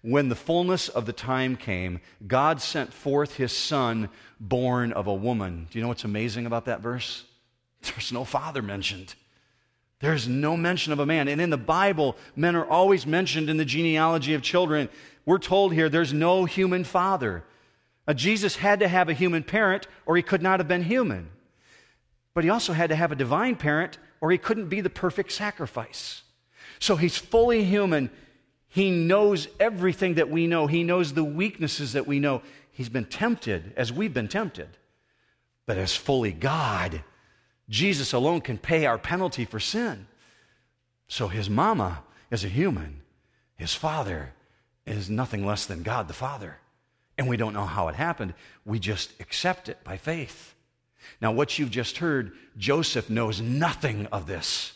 When 0.03 0.29
the 0.29 0.35
fullness 0.35 0.87
of 0.87 1.05
the 1.07 1.13
time 1.13 1.55
came, 1.55 1.99
God 2.27 2.61
sent 2.61 2.93
forth 2.93 3.35
his 3.35 3.51
son, 3.51 4.09
born 4.39 4.93
of 4.93 5.07
a 5.07 5.13
woman. 5.13 5.67
Do 5.71 5.79
you 5.79 5.81
know 5.81 5.87
what's 5.87 6.03
amazing 6.03 6.45
about 6.45 6.65
that 6.65 6.81
verse? 6.81 7.23
There's 7.81 8.11
no 8.11 8.23
father 8.23 8.61
mentioned. 8.61 9.15
There's 9.99 10.27
no 10.27 10.57
mention 10.57 10.93
of 10.93 10.99
a 10.99 11.05
man. 11.05 11.27
And 11.27 11.39
in 11.39 11.49
the 11.49 11.57
Bible, 11.57 12.17
men 12.35 12.55
are 12.55 12.65
always 12.65 13.07
mentioned 13.07 13.49
in 13.49 13.57
the 13.57 13.65
genealogy 13.65 14.33
of 14.33 14.41
children. 14.41 14.89
We're 15.25 15.37
told 15.39 15.73
here 15.73 15.87
there's 15.89 16.13
no 16.13 16.43
human 16.45 16.83
father. 16.83 17.45
Uh, 18.05 18.13
Jesus 18.13 18.57
had 18.57 18.81
to 18.81 18.87
have 18.89 19.07
a 19.07 19.13
human 19.13 19.43
parent 19.43 19.87
or 20.05 20.17
he 20.17 20.21
could 20.21 20.41
not 20.41 20.59
have 20.59 20.67
been 20.67 20.83
human. 20.83 21.29
But 22.33 22.43
he 22.43 22.49
also 22.49 22.73
had 22.73 22.89
to 22.89 22.95
have 22.97 23.13
a 23.13 23.15
divine 23.15 23.55
parent 23.55 23.97
or 24.23 24.31
he 24.31 24.37
couldn't 24.37 24.69
be 24.69 24.79
the 24.79 24.89
perfect 24.89 25.33
sacrifice. 25.33 26.21
So 26.79 26.95
he's 26.95 27.17
fully 27.17 27.65
human. 27.65 28.09
He 28.69 28.89
knows 28.89 29.49
everything 29.59 30.13
that 30.13 30.29
we 30.29 30.47
know, 30.47 30.65
he 30.65 30.85
knows 30.85 31.13
the 31.13 31.25
weaknesses 31.25 31.91
that 31.91 32.07
we 32.07 32.21
know. 32.21 32.41
He's 32.71 32.87
been 32.87 33.03
tempted 33.03 33.73
as 33.75 33.91
we've 33.91 34.13
been 34.13 34.29
tempted. 34.29 34.69
But 35.65 35.77
as 35.77 35.93
fully 35.93 36.31
God, 36.31 37.03
Jesus 37.67 38.13
alone 38.13 38.39
can 38.39 38.57
pay 38.57 38.85
our 38.85 38.97
penalty 38.97 39.43
for 39.43 39.59
sin. 39.59 40.07
So 41.09 41.27
his 41.27 41.49
mama 41.49 42.03
is 42.31 42.45
a 42.45 42.49
human, 42.49 43.01
his 43.57 43.75
father 43.75 44.31
is 44.85 45.09
nothing 45.09 45.45
less 45.45 45.65
than 45.65 45.83
God 45.83 46.07
the 46.07 46.13
Father. 46.13 46.59
And 47.17 47.27
we 47.27 47.35
don't 47.35 47.53
know 47.53 47.65
how 47.65 47.89
it 47.89 47.95
happened. 47.95 48.35
We 48.65 48.79
just 48.79 49.19
accept 49.19 49.67
it 49.67 49.83
by 49.83 49.97
faith. 49.97 50.52
Now, 51.21 51.31
what 51.31 51.57
you've 51.57 51.71
just 51.71 51.97
heard, 51.97 52.33
Joseph 52.57 53.09
knows 53.09 53.41
nothing 53.41 54.07
of 54.07 54.27
this. 54.27 54.73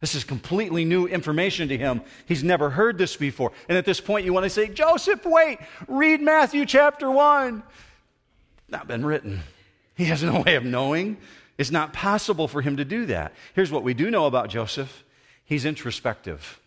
This 0.00 0.14
is 0.14 0.24
completely 0.24 0.84
new 0.84 1.06
information 1.06 1.68
to 1.68 1.76
him. 1.76 2.00
He's 2.26 2.42
never 2.42 2.70
heard 2.70 2.96
this 2.96 3.16
before. 3.16 3.52
And 3.68 3.76
at 3.76 3.84
this 3.84 4.00
point, 4.00 4.24
you 4.24 4.32
want 4.32 4.44
to 4.44 4.50
say, 4.50 4.68
Joseph, 4.68 5.24
wait, 5.26 5.58
read 5.86 6.22
Matthew 6.22 6.64
chapter 6.64 7.10
1. 7.10 7.62
Not 8.68 8.88
been 8.88 9.04
written. 9.04 9.40
He 9.96 10.06
has 10.06 10.22
no 10.22 10.40
way 10.40 10.54
of 10.54 10.64
knowing. 10.64 11.18
It's 11.58 11.70
not 11.70 11.92
possible 11.92 12.48
for 12.48 12.62
him 12.62 12.78
to 12.78 12.86
do 12.86 13.04
that. 13.06 13.34
Here's 13.54 13.70
what 13.70 13.82
we 13.82 13.92
do 13.92 14.10
know 14.10 14.26
about 14.26 14.48
Joseph 14.48 15.04
he's 15.44 15.66
introspective, 15.66 16.60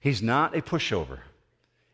he's 0.00 0.20
not 0.22 0.54
a 0.54 0.60
pushover. 0.60 1.20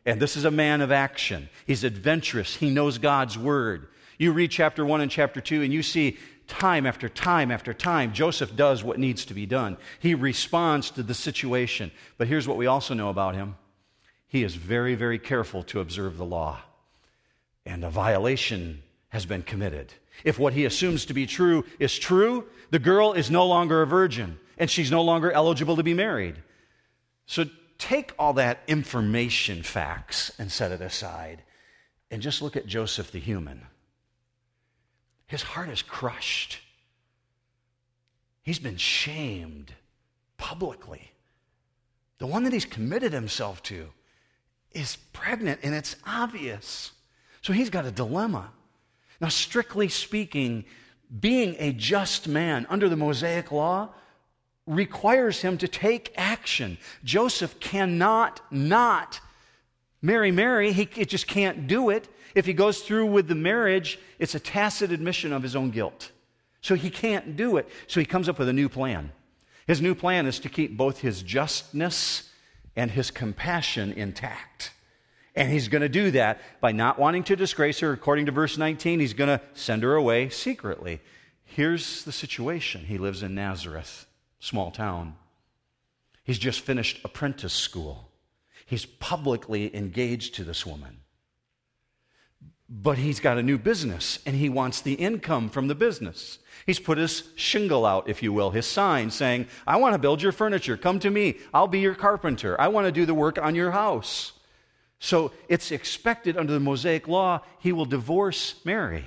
And 0.05 0.19
this 0.19 0.35
is 0.35 0.45
a 0.45 0.51
man 0.51 0.81
of 0.81 0.91
action. 0.91 1.47
He's 1.67 1.83
adventurous. 1.83 2.55
He 2.55 2.71
knows 2.71 2.97
God's 2.97 3.37
word. 3.37 3.87
You 4.17 4.31
read 4.31 4.51
chapter 4.51 4.83
1 4.83 4.99
and 4.99 5.11
chapter 5.11 5.39
2, 5.39 5.61
and 5.61 5.71
you 5.71 5.83
see 5.83 6.17
time 6.51 6.85
after 6.85 7.07
time 7.07 7.49
after 7.49 7.73
time, 7.73 8.13
Joseph 8.13 8.55
does 8.55 8.83
what 8.83 8.99
needs 8.99 9.25
to 9.25 9.33
be 9.33 9.45
done. 9.45 9.77
He 9.99 10.13
responds 10.13 10.91
to 10.91 11.03
the 11.03 11.13
situation. 11.13 11.91
But 12.17 12.27
here's 12.27 12.47
what 12.47 12.57
we 12.57 12.67
also 12.67 12.93
know 12.93 13.09
about 13.09 13.35
him 13.35 13.55
he 14.27 14.43
is 14.43 14.55
very, 14.55 14.95
very 14.95 15.17
careful 15.17 15.63
to 15.63 15.79
observe 15.79 16.17
the 16.17 16.25
law. 16.25 16.59
And 17.65 17.83
a 17.83 17.89
violation 17.89 18.83
has 19.09 19.25
been 19.25 19.43
committed. 19.43 19.93
If 20.23 20.39
what 20.39 20.53
he 20.53 20.65
assumes 20.65 21.05
to 21.05 21.13
be 21.13 21.25
true 21.25 21.65
is 21.79 21.97
true, 21.97 22.45
the 22.69 22.79
girl 22.79 23.13
is 23.13 23.31
no 23.31 23.45
longer 23.45 23.81
a 23.81 23.87
virgin 23.87 24.39
and 24.57 24.69
she's 24.69 24.91
no 24.91 25.01
longer 25.01 25.31
eligible 25.31 25.75
to 25.75 25.83
be 25.83 25.93
married. 25.93 26.35
So 27.25 27.45
take 27.77 28.13
all 28.19 28.33
that 28.33 28.59
information 28.67 29.63
facts 29.63 30.31
and 30.37 30.51
set 30.51 30.71
it 30.71 30.81
aside 30.81 31.43
and 32.09 32.21
just 32.21 32.41
look 32.41 32.55
at 32.55 32.67
Joseph 32.67 33.11
the 33.11 33.19
human. 33.19 33.67
His 35.31 35.43
heart 35.43 35.69
is 35.69 35.81
crushed. 35.81 36.59
He's 38.43 38.59
been 38.59 38.75
shamed 38.75 39.71
publicly. 40.35 41.13
The 42.17 42.27
one 42.27 42.43
that 42.43 42.51
he's 42.51 42.65
committed 42.65 43.13
himself 43.13 43.63
to 43.63 43.87
is 44.73 44.97
pregnant 45.13 45.61
and 45.63 45.73
it's 45.73 45.95
obvious. 46.05 46.91
So 47.41 47.53
he's 47.53 47.69
got 47.69 47.85
a 47.85 47.91
dilemma. 47.91 48.51
Now, 49.21 49.29
strictly 49.29 49.87
speaking, 49.87 50.65
being 51.21 51.55
a 51.59 51.71
just 51.71 52.27
man 52.27 52.67
under 52.69 52.89
the 52.89 52.97
Mosaic 52.97 53.53
law 53.53 53.93
requires 54.67 55.41
him 55.41 55.57
to 55.59 55.67
take 55.69 56.13
action. 56.17 56.77
Joseph 57.05 57.57
cannot 57.61 58.41
not 58.51 59.21
marry 60.01 60.31
Mary. 60.31 60.71
He 60.71 60.85
just 60.85 61.27
can't 61.27 61.67
do 61.67 61.89
it. 61.89 62.07
If 62.33 62.45
he 62.45 62.53
goes 62.53 62.81
through 62.81 63.07
with 63.07 63.27
the 63.27 63.35
marriage, 63.35 63.99
it's 64.19 64.35
a 64.35 64.39
tacit 64.39 64.91
admission 64.91 65.33
of 65.33 65.43
his 65.43 65.55
own 65.55 65.71
guilt. 65.71 66.11
So 66.61 66.75
he 66.75 66.89
can't 66.89 67.35
do 67.35 67.57
it. 67.57 67.67
So 67.87 67.99
he 67.99 68.05
comes 68.05 68.29
up 68.29 68.39
with 68.39 68.47
a 68.47 68.53
new 68.53 68.69
plan. 68.69 69.11
His 69.67 69.81
new 69.81 69.95
plan 69.95 70.25
is 70.25 70.39
to 70.39 70.49
keep 70.49 70.77
both 70.77 70.99
his 70.99 71.21
justness 71.21 72.29
and 72.75 72.91
his 72.91 73.11
compassion 73.11 73.91
intact. 73.93 74.71
And 75.35 75.51
he's 75.51 75.69
going 75.69 75.81
to 75.81 75.89
do 75.89 76.11
that 76.11 76.41
by 76.59 76.71
not 76.71 76.99
wanting 76.99 77.23
to 77.25 77.35
disgrace 77.35 77.79
her. 77.79 77.93
According 77.93 78.25
to 78.25 78.31
verse 78.31 78.57
19, 78.57 78.99
he's 78.99 79.13
going 79.13 79.29
to 79.29 79.43
send 79.53 79.83
her 79.83 79.95
away 79.95 80.29
secretly. 80.29 81.01
Here's 81.43 82.03
the 82.03 82.11
situation 82.11 82.85
he 82.85 82.97
lives 82.97 83.23
in 83.23 83.35
Nazareth 83.35 84.07
small 84.39 84.71
town. 84.71 85.15
He's 86.23 86.39
just 86.39 86.61
finished 86.61 86.99
apprentice 87.03 87.53
school. 87.53 88.10
He's 88.71 88.85
publicly 88.85 89.75
engaged 89.75 90.35
to 90.35 90.45
this 90.45 90.65
woman. 90.65 91.01
But 92.69 92.97
he's 92.97 93.19
got 93.19 93.37
a 93.37 93.43
new 93.43 93.57
business 93.57 94.19
and 94.25 94.33
he 94.33 94.47
wants 94.47 94.79
the 94.79 94.93
income 94.93 95.49
from 95.49 95.67
the 95.67 95.75
business. 95.75 96.39
He's 96.65 96.79
put 96.79 96.97
his 96.97 97.23
shingle 97.35 97.85
out, 97.85 98.07
if 98.07 98.23
you 98.23 98.31
will, 98.31 98.51
his 98.51 98.65
sign 98.65 99.11
saying, 99.11 99.47
I 99.67 99.75
want 99.75 99.93
to 99.93 99.99
build 99.99 100.21
your 100.21 100.31
furniture. 100.31 100.77
Come 100.77 100.99
to 100.99 101.09
me. 101.09 101.35
I'll 101.53 101.67
be 101.67 101.81
your 101.81 101.95
carpenter. 101.95 102.55
I 102.61 102.69
want 102.69 102.85
to 102.87 102.93
do 102.93 103.05
the 103.05 103.13
work 103.13 103.37
on 103.37 103.55
your 103.55 103.71
house. 103.71 104.31
So 104.99 105.33
it's 105.49 105.71
expected 105.71 106.37
under 106.37 106.53
the 106.53 106.61
Mosaic 106.61 107.09
law 107.09 107.41
he 107.59 107.73
will 107.73 107.83
divorce 107.83 108.55
Mary. 108.63 109.03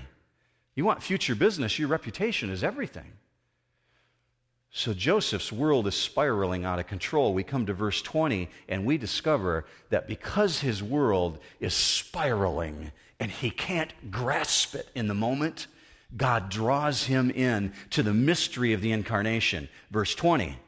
You 0.75 0.85
want 0.85 1.03
future 1.03 1.35
business, 1.35 1.79
your 1.79 1.89
reputation 1.89 2.51
is 2.51 2.63
everything. 2.63 3.13
So 4.77 4.93
Joseph's 4.93 5.53
world 5.53 5.87
is 5.87 5.95
spiraling 5.95 6.65
out 6.65 6.81
of 6.81 6.89
control. 6.89 7.33
We 7.33 7.45
come 7.45 7.67
to 7.67 7.73
verse 7.73 8.03
20 8.03 8.51
and 8.69 8.85
we 8.85 8.99
discover 8.99 9.67
that 9.91 10.09
because 10.09 10.59
his 10.59 10.83
world 10.83 11.39
is 11.61 11.75
spiraling 11.75 12.91
and 13.21 13.31
he 13.31 13.51
can't 13.51 13.93
grasp 14.11 14.75
it 14.75 14.89
in 14.97 15.07
the 15.07 15.15
moment, 15.15 15.69
God 16.17 16.49
draws 16.49 17.05
him 17.05 17.31
in 17.31 17.73
to 17.91 18.03
the 18.03 18.13
mystery 18.13 18.73
of 18.73 18.81
the 18.81 18.91
incarnation. 18.91 19.69
Verse 19.93 20.13
20. 20.13 20.59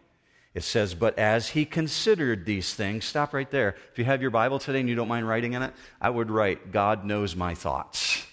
It 0.55 0.63
says, 0.63 0.95
But 0.95 1.19
as 1.19 1.49
he 1.49 1.65
considered 1.65 2.47
these 2.47 2.75
things, 2.75 3.05
stop 3.05 3.35
right 3.35 3.51
there. 3.51 3.75
If 3.91 3.99
you 3.99 4.05
have 4.05 4.23
your 4.23 4.31
Bible 4.31 4.61
today 4.61 4.79
and 4.79 4.89
you 4.89 4.95
don't 4.95 5.09
mind 5.09 5.27
writing 5.27 5.55
in 5.55 5.63
it, 5.63 5.75
I 6.01 6.11
would 6.11 6.31
write, 6.31 6.71
God 6.71 7.05
knows 7.05 7.35
my 7.35 7.57
thoughts. 7.57 8.25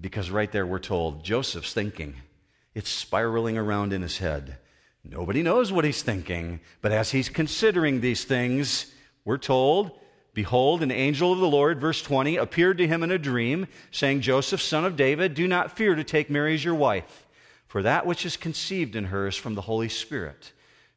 Because 0.00 0.30
right 0.30 0.50
there 0.50 0.66
we're 0.66 0.78
told 0.78 1.24
Joseph's 1.24 1.74
thinking. 1.74 2.14
It's 2.74 2.90
spiraling 2.90 3.58
around 3.58 3.92
in 3.92 4.02
his 4.02 4.18
head. 4.18 4.58
Nobody 5.04 5.42
knows 5.42 5.72
what 5.72 5.84
he's 5.84 6.02
thinking, 6.02 6.60
but 6.80 6.92
as 6.92 7.10
he's 7.10 7.28
considering 7.28 8.00
these 8.00 8.24
things, 8.24 8.92
we're 9.24 9.38
told, 9.38 9.98
Behold, 10.34 10.82
an 10.82 10.90
angel 10.90 11.32
of 11.32 11.40
the 11.40 11.48
Lord, 11.48 11.80
verse 11.80 12.00
20, 12.00 12.36
appeared 12.36 12.78
to 12.78 12.86
him 12.86 13.02
in 13.02 13.10
a 13.10 13.18
dream, 13.18 13.66
saying, 13.90 14.22
Joseph, 14.22 14.62
son 14.62 14.84
of 14.84 14.96
David, 14.96 15.34
do 15.34 15.46
not 15.46 15.76
fear 15.76 15.94
to 15.94 16.04
take 16.04 16.30
Mary 16.30 16.54
as 16.54 16.64
your 16.64 16.74
wife, 16.74 17.26
for 17.66 17.82
that 17.82 18.06
which 18.06 18.24
is 18.24 18.36
conceived 18.36 18.96
in 18.96 19.06
her 19.06 19.26
is 19.26 19.36
from 19.36 19.54
the 19.54 19.62
Holy 19.62 19.88
Spirit. 19.88 20.52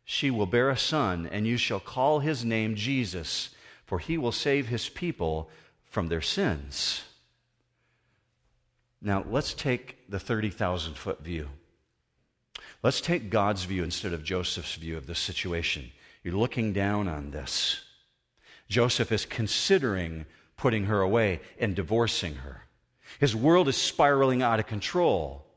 She 0.05 0.31
will 0.31 0.45
bear 0.45 0.69
a 0.69 0.77
son, 0.77 1.27
and 1.29 1.45
you 1.45 1.57
shall 1.57 1.79
call 1.79 2.19
his 2.19 2.45
name 2.45 2.75
Jesus, 2.75 3.49
for 3.85 3.99
he 3.99 4.17
will 4.17 4.31
save 4.31 4.67
his 4.67 4.87
people 4.87 5.49
from 5.83 6.07
their 6.07 6.21
sins. 6.21 7.03
Now, 9.01 9.25
let's 9.29 9.53
take 9.53 10.09
the 10.09 10.19
30,000 10.19 10.95
foot 10.95 11.21
view. 11.21 11.49
Let's 12.85 13.01
take 13.01 13.31
God's 13.31 13.63
view 13.63 13.83
instead 13.83 14.13
of 14.13 14.23
Joseph's 14.23 14.75
view 14.75 14.95
of 14.95 15.07
this 15.07 15.17
situation. 15.17 15.89
You're 16.23 16.35
looking 16.35 16.71
down 16.71 17.07
on 17.07 17.31
this. 17.31 17.81
Joseph 18.69 19.11
is 19.11 19.25
considering 19.25 20.27
putting 20.55 20.85
her 20.85 21.01
away 21.01 21.39
and 21.57 21.75
divorcing 21.75 22.35
her. 22.35 22.61
His 23.19 23.35
world 23.35 23.67
is 23.67 23.75
spiraling 23.75 24.43
out 24.43 24.59
of 24.59 24.67
control. 24.67 25.47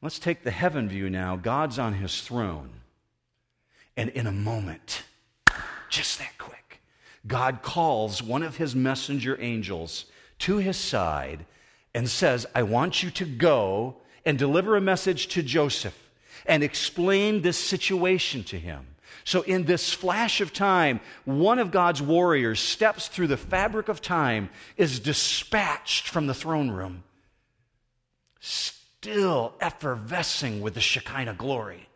Let's 0.00 0.18
take 0.18 0.42
the 0.42 0.50
heaven 0.50 0.88
view 0.88 1.10
now. 1.10 1.36
God's 1.36 1.78
on 1.78 1.92
his 1.92 2.22
throne. 2.22 2.70
And 3.94 4.08
in 4.08 4.26
a 4.26 4.32
moment, 4.32 5.02
just 5.90 6.18
that 6.18 6.38
quick, 6.38 6.80
God 7.26 7.60
calls 7.60 8.22
one 8.22 8.42
of 8.42 8.56
his 8.56 8.74
messenger 8.74 9.36
angels 9.38 10.06
to 10.38 10.56
his 10.56 10.78
side 10.78 11.44
and 11.94 12.08
says, 12.08 12.46
I 12.54 12.62
want 12.62 13.02
you 13.02 13.10
to 13.10 13.26
go 13.26 13.96
and 14.24 14.38
deliver 14.38 14.76
a 14.76 14.80
message 14.80 15.26
to 15.28 15.42
Joseph 15.42 16.04
and 16.48 16.62
explain 16.62 17.42
this 17.42 17.58
situation 17.58 18.44
to 18.44 18.58
him. 18.58 18.86
So, 19.24 19.42
in 19.42 19.64
this 19.64 19.92
flash 19.92 20.40
of 20.40 20.52
time, 20.52 21.00
one 21.24 21.58
of 21.58 21.72
God's 21.72 22.00
warriors 22.00 22.60
steps 22.60 23.08
through 23.08 23.26
the 23.26 23.36
fabric 23.36 23.88
of 23.88 24.00
time, 24.00 24.50
is 24.76 25.00
dispatched 25.00 26.08
from 26.08 26.28
the 26.28 26.34
throne 26.34 26.70
room, 26.70 27.02
still 28.38 29.54
effervescing 29.60 30.60
with 30.60 30.74
the 30.74 30.80
Shekinah 30.80 31.34
glory. 31.34 31.88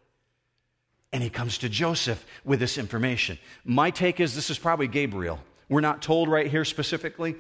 And 1.12 1.23
he 1.23 1.30
comes 1.30 1.59
to 1.59 1.69
Joseph 1.69 2.25
with 2.45 2.61
this 2.61 2.78
information. 2.78 3.38
My 3.64 3.90
take 3.90 4.21
is 4.21 4.35
this 4.35 4.50
is 4.50 4.59
probably 4.59 4.88
Gabriel. 4.88 5.40
We're 5.69 5.80
not 5.80 6.02
told 6.02 6.28
right 6.28 6.49
here 6.49 6.64
specifically, 6.64 7.37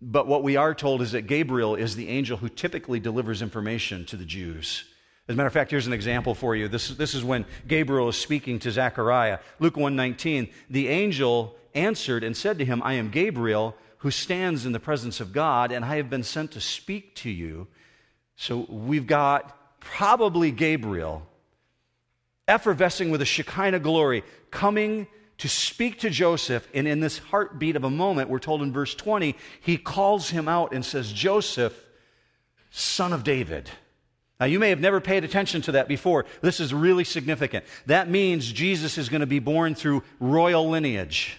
but 0.00 0.28
what 0.28 0.44
we 0.44 0.56
are 0.56 0.74
told 0.74 1.02
is 1.02 1.12
that 1.12 1.22
Gabriel 1.22 1.74
is 1.74 1.96
the 1.96 2.08
angel 2.08 2.36
who 2.36 2.48
typically 2.48 3.00
delivers 3.00 3.42
information 3.42 4.04
to 4.06 4.16
the 4.16 4.24
Jews. 4.24 4.84
As 5.26 5.34
a 5.34 5.36
matter 5.36 5.46
of 5.46 5.52
fact, 5.54 5.70
here's 5.70 5.86
an 5.86 5.94
example 5.94 6.34
for 6.34 6.54
you. 6.54 6.68
This, 6.68 6.88
this 6.88 7.14
is 7.14 7.24
when 7.24 7.46
Gabriel 7.66 8.08
is 8.10 8.16
speaking 8.16 8.58
to 8.60 8.70
Zechariah. 8.70 9.38
Luke 9.58 9.76
119, 9.76 10.50
the 10.68 10.88
angel 10.88 11.56
answered 11.74 12.22
and 12.22 12.36
said 12.36 12.58
to 12.58 12.64
him, 12.64 12.82
I 12.84 12.94
am 12.94 13.10
Gabriel, 13.10 13.74
who 13.98 14.10
stands 14.10 14.66
in 14.66 14.72
the 14.72 14.80
presence 14.80 15.20
of 15.20 15.32
God, 15.32 15.72
and 15.72 15.82
I 15.82 15.96
have 15.96 16.10
been 16.10 16.22
sent 16.22 16.52
to 16.52 16.60
speak 16.60 17.14
to 17.16 17.30
you. 17.30 17.68
So 18.36 18.66
we've 18.68 19.06
got 19.06 19.80
probably 19.80 20.50
Gabriel 20.50 21.26
effervescing 22.46 23.10
with 23.10 23.22
a 23.22 23.24
Shekinah 23.24 23.78
glory, 23.78 24.24
coming 24.50 25.06
to 25.38 25.48
speak 25.48 26.00
to 26.00 26.10
Joseph. 26.10 26.68
And 26.74 26.86
in 26.86 27.00
this 27.00 27.16
heartbeat 27.16 27.76
of 27.76 27.84
a 27.84 27.90
moment, 27.90 28.28
we're 28.28 28.38
told 28.38 28.60
in 28.60 28.72
verse 28.72 28.94
20, 28.94 29.34
he 29.62 29.78
calls 29.78 30.28
him 30.28 30.48
out 30.48 30.74
and 30.74 30.84
says, 30.84 31.10
Joseph, 31.10 31.82
son 32.70 33.14
of 33.14 33.24
David. 33.24 33.70
Now, 34.40 34.46
you 34.46 34.58
may 34.58 34.70
have 34.70 34.80
never 34.80 35.00
paid 35.00 35.22
attention 35.22 35.62
to 35.62 35.72
that 35.72 35.86
before. 35.86 36.26
This 36.40 36.58
is 36.58 36.74
really 36.74 37.04
significant. 37.04 37.64
That 37.86 38.10
means 38.10 38.50
Jesus 38.50 38.98
is 38.98 39.08
going 39.08 39.20
to 39.20 39.26
be 39.26 39.38
born 39.38 39.74
through 39.74 40.02
royal 40.18 40.68
lineage. 40.68 41.38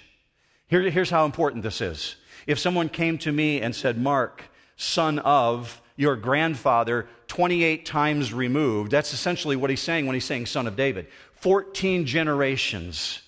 Here, 0.68 0.82
here's 0.90 1.10
how 1.10 1.26
important 1.26 1.64
this 1.64 1.82
is. 1.82 2.16
If 2.48 2.58
someone 2.58 2.90
came 2.90 3.18
to 3.20 3.32
me 3.32 3.62
and 3.62 3.76
said, 3.76 3.98
Mark, 3.98 4.44
son 4.78 5.20
of 5.20 5.82
your 5.98 6.16
grandfather 6.16 7.08
28 7.28 7.86
times 7.86 8.34
removed, 8.34 8.92
that's 8.92 9.14
essentially 9.14 9.56
what 9.56 9.70
he's 9.70 9.82
saying 9.82 10.06
when 10.06 10.14
he's 10.14 10.26
saying 10.26 10.46
son 10.46 10.66
of 10.66 10.76
David. 10.76 11.08
14 11.34 12.06
generations. 12.06 13.22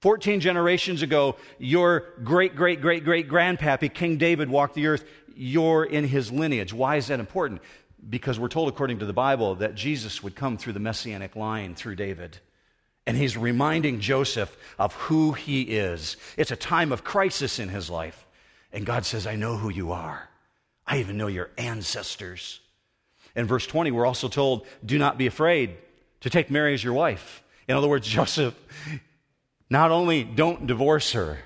14 0.00 0.40
generations 0.40 1.02
ago, 1.02 1.36
your 1.58 2.06
great, 2.22 2.54
great, 2.56 2.80
great, 2.80 3.04
great 3.04 3.28
grandpappy, 3.28 3.92
King 3.92 4.16
David, 4.16 4.48
walked 4.48 4.74
the 4.74 4.86
earth. 4.86 5.04
You're 5.34 5.84
in 5.84 6.04
his 6.04 6.32
lineage. 6.32 6.72
Why 6.72 6.96
is 6.96 7.08
that 7.08 7.20
important? 7.20 7.60
Because 8.08 8.38
we're 8.38 8.48
told, 8.48 8.68
according 8.68 9.00
to 9.00 9.06
the 9.06 9.12
Bible, 9.12 9.56
that 9.56 9.74
Jesus 9.74 10.22
would 10.22 10.34
come 10.34 10.56
through 10.56 10.74
the 10.74 10.80
messianic 10.80 11.36
line 11.36 11.74
through 11.74 11.96
David. 11.96 12.38
And 13.06 13.16
he's 13.16 13.36
reminding 13.36 14.00
Joseph 14.00 14.56
of 14.78 14.94
who 14.94 15.32
he 15.32 15.62
is. 15.62 16.16
It's 16.36 16.50
a 16.50 16.56
time 16.56 16.92
of 16.92 17.04
crisis 17.04 17.58
in 17.58 17.68
his 17.68 17.88
life. 17.88 18.26
And 18.72 18.84
God 18.84 19.06
says, 19.06 19.26
I 19.26 19.36
know 19.36 19.56
who 19.56 19.70
you 19.70 19.92
are. 19.92 20.28
I 20.86 20.98
even 20.98 21.16
know 21.16 21.26
your 21.26 21.50
ancestors. 21.58 22.60
In 23.34 23.46
verse 23.46 23.66
20, 23.66 23.90
we're 23.90 24.06
also 24.06 24.28
told, 24.28 24.66
do 24.84 24.98
not 24.98 25.18
be 25.18 25.26
afraid 25.26 25.76
to 26.20 26.30
take 26.30 26.50
Mary 26.50 26.74
as 26.74 26.82
your 26.82 26.92
wife. 26.92 27.42
In 27.66 27.76
other 27.76 27.88
words, 27.88 28.06
Joseph, 28.08 28.54
not 29.70 29.90
only 29.90 30.24
don't 30.24 30.66
divorce 30.66 31.12
her, 31.12 31.38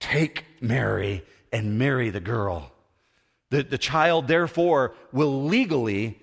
take 0.00 0.44
Mary 0.60 1.24
and 1.52 1.78
marry 1.78 2.10
the 2.10 2.20
girl. 2.20 2.69
The, 3.50 3.62
the 3.62 3.78
child, 3.78 4.28
therefore, 4.28 4.94
will 5.12 5.44
legally 5.44 6.18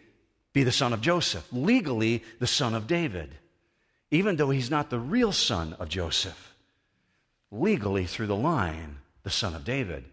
be 0.54 0.64
the 0.64 0.72
son 0.72 0.94
of 0.94 1.02
Joseph, 1.02 1.48
legally 1.52 2.24
the 2.40 2.48
son 2.48 2.74
of 2.74 2.88
David, 2.88 3.36
even 4.10 4.38
though 4.38 4.50
he's 4.50 4.72
not 4.72 4.90
the 4.90 5.00
real 5.00 5.32
son 5.32 5.74
of 5.74 5.90
Joseph, 5.90 6.56
legally 7.52 8.06
through 8.06 8.28
the 8.28 8.36
line, 8.36 8.98
the 9.24 9.30
son 9.30 9.54
of 9.54 9.66
David. 9.66 10.06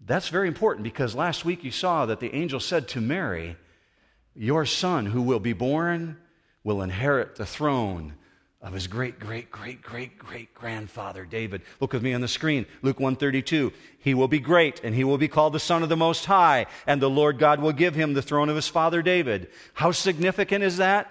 That's 0.00 0.28
very 0.28 0.48
important 0.48 0.84
because 0.84 1.14
last 1.14 1.44
week 1.44 1.62
you 1.62 1.70
saw 1.70 2.06
that 2.06 2.20
the 2.20 2.34
angel 2.34 2.60
said 2.60 2.88
to 2.88 3.00
Mary, 3.00 3.56
Your 4.34 4.64
son 4.66 5.06
who 5.06 5.22
will 5.22 5.40
be 5.40 5.52
born 5.52 6.16
will 6.64 6.82
inherit 6.82 7.36
the 7.36 7.46
throne 7.46 8.14
of 8.66 8.72
his 8.72 8.88
great 8.88 9.20
great 9.20 9.48
great 9.48 9.80
great 9.80 10.18
great 10.18 10.52
grandfather 10.52 11.24
David. 11.24 11.62
Look 11.80 11.92
with 11.92 12.02
me 12.02 12.12
on 12.14 12.20
the 12.20 12.26
screen. 12.26 12.66
Luke 12.82 12.98
132. 12.98 13.72
He 14.00 14.12
will 14.12 14.26
be 14.26 14.40
great 14.40 14.80
and 14.82 14.92
he 14.92 15.04
will 15.04 15.18
be 15.18 15.28
called 15.28 15.52
the 15.52 15.60
son 15.60 15.84
of 15.84 15.88
the 15.88 15.96
most 15.96 16.24
high 16.24 16.66
and 16.84 17.00
the 17.00 17.08
Lord 17.08 17.38
God 17.38 17.60
will 17.60 17.72
give 17.72 17.94
him 17.94 18.12
the 18.12 18.22
throne 18.22 18.48
of 18.48 18.56
his 18.56 18.66
father 18.66 19.02
David. 19.02 19.48
How 19.72 19.92
significant 19.92 20.64
is 20.64 20.78
that? 20.78 21.08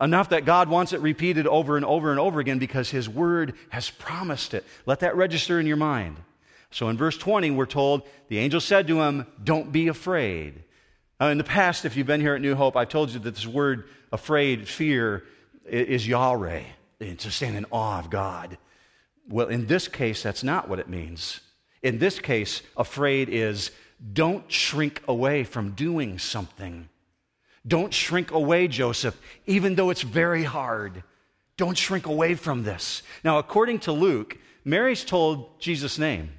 Enough 0.00 0.28
that 0.28 0.44
God 0.44 0.68
wants 0.68 0.92
it 0.92 1.00
repeated 1.00 1.48
over 1.48 1.76
and 1.76 1.84
over 1.84 2.12
and 2.12 2.20
over 2.20 2.38
again 2.38 2.60
because 2.60 2.88
his 2.88 3.08
word 3.08 3.54
has 3.70 3.90
promised 3.90 4.54
it. 4.54 4.64
Let 4.86 5.00
that 5.00 5.16
register 5.16 5.58
in 5.58 5.66
your 5.66 5.76
mind. 5.76 6.18
So 6.70 6.88
in 6.88 6.96
verse 6.96 7.18
20, 7.18 7.50
we're 7.50 7.66
told 7.66 8.02
the 8.28 8.38
angel 8.38 8.60
said 8.60 8.86
to 8.86 9.00
him, 9.00 9.26
Don't 9.42 9.72
be 9.72 9.88
afraid. 9.88 10.62
Now, 11.18 11.28
in 11.28 11.38
the 11.38 11.44
past, 11.44 11.84
if 11.84 11.96
you've 11.96 12.06
been 12.06 12.20
here 12.20 12.36
at 12.36 12.40
New 12.40 12.54
Hope, 12.54 12.76
I've 12.76 12.88
told 12.88 13.10
you 13.10 13.18
that 13.18 13.34
this 13.34 13.46
word 13.46 13.88
afraid, 14.12 14.68
fear, 14.68 15.24
is 15.72 16.06
Yahweh, 16.06 16.62
to 17.00 17.30
stand 17.30 17.56
in 17.56 17.66
awe 17.70 17.98
of 17.98 18.10
God. 18.10 18.58
Well, 19.28 19.48
in 19.48 19.66
this 19.66 19.88
case, 19.88 20.22
that's 20.22 20.42
not 20.42 20.68
what 20.68 20.78
it 20.78 20.88
means. 20.88 21.40
In 21.82 21.98
this 21.98 22.18
case, 22.18 22.62
afraid 22.76 23.28
is 23.28 23.70
don't 24.12 24.50
shrink 24.50 25.02
away 25.06 25.44
from 25.44 25.72
doing 25.72 26.18
something. 26.18 26.88
Don't 27.66 27.92
shrink 27.92 28.30
away, 28.30 28.68
Joseph, 28.68 29.20
even 29.46 29.74
though 29.74 29.90
it's 29.90 30.02
very 30.02 30.44
hard. 30.44 31.02
Don't 31.56 31.76
shrink 31.76 32.06
away 32.06 32.34
from 32.34 32.62
this. 32.62 33.02
Now, 33.22 33.38
according 33.38 33.80
to 33.80 33.92
Luke, 33.92 34.38
Mary's 34.64 35.04
told 35.04 35.60
Jesus' 35.60 35.98
name. 35.98 36.30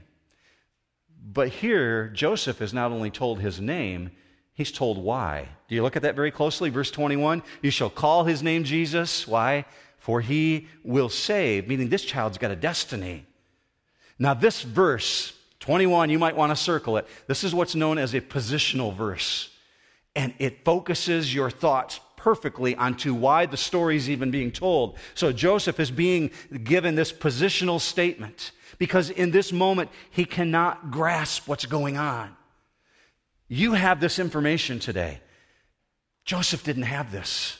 But 1.23 1.49
here, 1.49 2.09
Joseph 2.09 2.61
is 2.61 2.73
not 2.73 2.91
only 2.91 3.11
told 3.11 3.39
his 3.39 3.61
name, 3.61 4.11
He's 4.53 4.71
told 4.71 4.97
why. 4.97 5.47
Do 5.67 5.75
you 5.75 5.83
look 5.83 5.95
at 5.95 6.01
that 6.01 6.15
very 6.15 6.31
closely? 6.31 6.69
Verse 6.69 6.91
21 6.91 7.43
You 7.61 7.71
shall 7.71 7.89
call 7.89 8.25
his 8.25 8.43
name 8.43 8.63
Jesus. 8.63 9.27
Why? 9.27 9.65
For 9.97 10.21
he 10.21 10.67
will 10.83 11.09
save, 11.09 11.67
meaning 11.67 11.89
this 11.89 12.03
child's 12.03 12.37
got 12.37 12.51
a 12.51 12.55
destiny. 12.55 13.25
Now, 14.17 14.33
this 14.33 14.61
verse, 14.61 15.33
21, 15.61 16.09
you 16.09 16.19
might 16.19 16.35
want 16.35 16.51
to 16.51 16.55
circle 16.55 16.97
it. 16.97 17.07
This 17.27 17.43
is 17.43 17.53
what's 17.53 17.75
known 17.75 17.97
as 17.97 18.13
a 18.13 18.21
positional 18.21 18.95
verse. 18.95 19.49
And 20.15 20.33
it 20.39 20.65
focuses 20.65 21.33
your 21.33 21.49
thoughts 21.49 21.99
perfectly 22.17 22.75
onto 22.75 23.13
why 23.13 23.47
the 23.47 23.57
story 23.57 23.95
is 23.95 24.09
even 24.09 24.29
being 24.29 24.51
told. 24.51 24.97
So 25.15 25.31
Joseph 25.31 25.79
is 25.79 25.89
being 25.89 26.31
given 26.63 26.95
this 26.95 27.11
positional 27.11 27.79
statement 27.79 28.51
because 28.77 29.09
in 29.09 29.31
this 29.31 29.51
moment 29.51 29.89
he 30.11 30.25
cannot 30.25 30.91
grasp 30.91 31.47
what's 31.47 31.65
going 31.65 31.97
on. 31.97 32.35
You 33.53 33.73
have 33.73 33.99
this 33.99 34.17
information 34.17 34.79
today. 34.79 35.19
Joseph 36.23 36.63
didn't 36.63 36.83
have 36.83 37.11
this. 37.11 37.59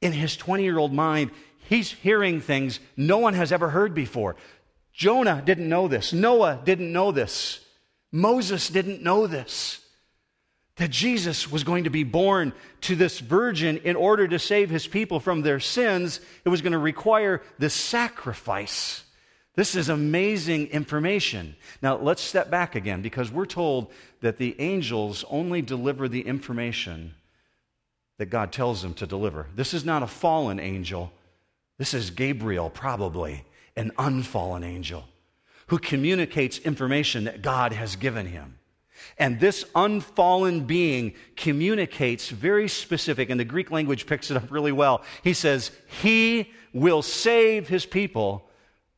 In 0.00 0.12
his 0.12 0.34
20 0.34 0.62
year 0.62 0.78
old 0.78 0.94
mind, 0.94 1.30
he's 1.68 1.92
hearing 1.92 2.40
things 2.40 2.80
no 2.96 3.18
one 3.18 3.34
has 3.34 3.52
ever 3.52 3.68
heard 3.68 3.94
before. 3.94 4.36
Jonah 4.94 5.42
didn't 5.44 5.68
know 5.68 5.88
this. 5.88 6.14
Noah 6.14 6.62
didn't 6.64 6.90
know 6.90 7.12
this. 7.12 7.62
Moses 8.12 8.70
didn't 8.70 9.02
know 9.02 9.26
this. 9.26 9.84
That 10.76 10.88
Jesus 10.88 11.52
was 11.52 11.64
going 11.64 11.84
to 11.84 11.90
be 11.90 12.04
born 12.04 12.54
to 12.82 12.96
this 12.96 13.20
virgin 13.20 13.76
in 13.84 13.94
order 13.94 14.26
to 14.26 14.38
save 14.38 14.70
his 14.70 14.86
people 14.86 15.20
from 15.20 15.42
their 15.42 15.60
sins. 15.60 16.18
It 16.46 16.48
was 16.48 16.62
going 16.62 16.72
to 16.72 16.78
require 16.78 17.42
this 17.58 17.74
sacrifice. 17.74 19.04
This 19.58 19.74
is 19.74 19.88
amazing 19.88 20.68
information. 20.68 21.56
Now, 21.82 21.96
let's 21.96 22.22
step 22.22 22.48
back 22.48 22.76
again 22.76 23.02
because 23.02 23.32
we're 23.32 23.44
told 23.44 23.90
that 24.20 24.38
the 24.38 24.54
angels 24.60 25.24
only 25.28 25.62
deliver 25.62 26.08
the 26.08 26.20
information 26.20 27.12
that 28.18 28.26
God 28.26 28.52
tells 28.52 28.82
them 28.82 28.94
to 28.94 29.04
deliver. 29.04 29.48
This 29.56 29.74
is 29.74 29.84
not 29.84 30.04
a 30.04 30.06
fallen 30.06 30.60
angel. 30.60 31.10
This 31.76 31.92
is 31.92 32.10
Gabriel, 32.10 32.70
probably 32.70 33.44
an 33.74 33.90
unfallen 33.98 34.62
angel 34.62 35.02
who 35.66 35.78
communicates 35.80 36.60
information 36.60 37.24
that 37.24 37.42
God 37.42 37.72
has 37.72 37.96
given 37.96 38.26
him. 38.26 38.60
And 39.18 39.40
this 39.40 39.64
unfallen 39.74 40.66
being 40.66 41.14
communicates 41.34 42.28
very 42.28 42.68
specific, 42.68 43.28
and 43.28 43.40
the 43.40 43.44
Greek 43.44 43.72
language 43.72 44.06
picks 44.06 44.30
it 44.30 44.36
up 44.36 44.52
really 44.52 44.70
well. 44.70 45.02
He 45.24 45.32
says, 45.32 45.72
He 46.00 46.52
will 46.72 47.02
save 47.02 47.66
his 47.66 47.84
people 47.84 48.47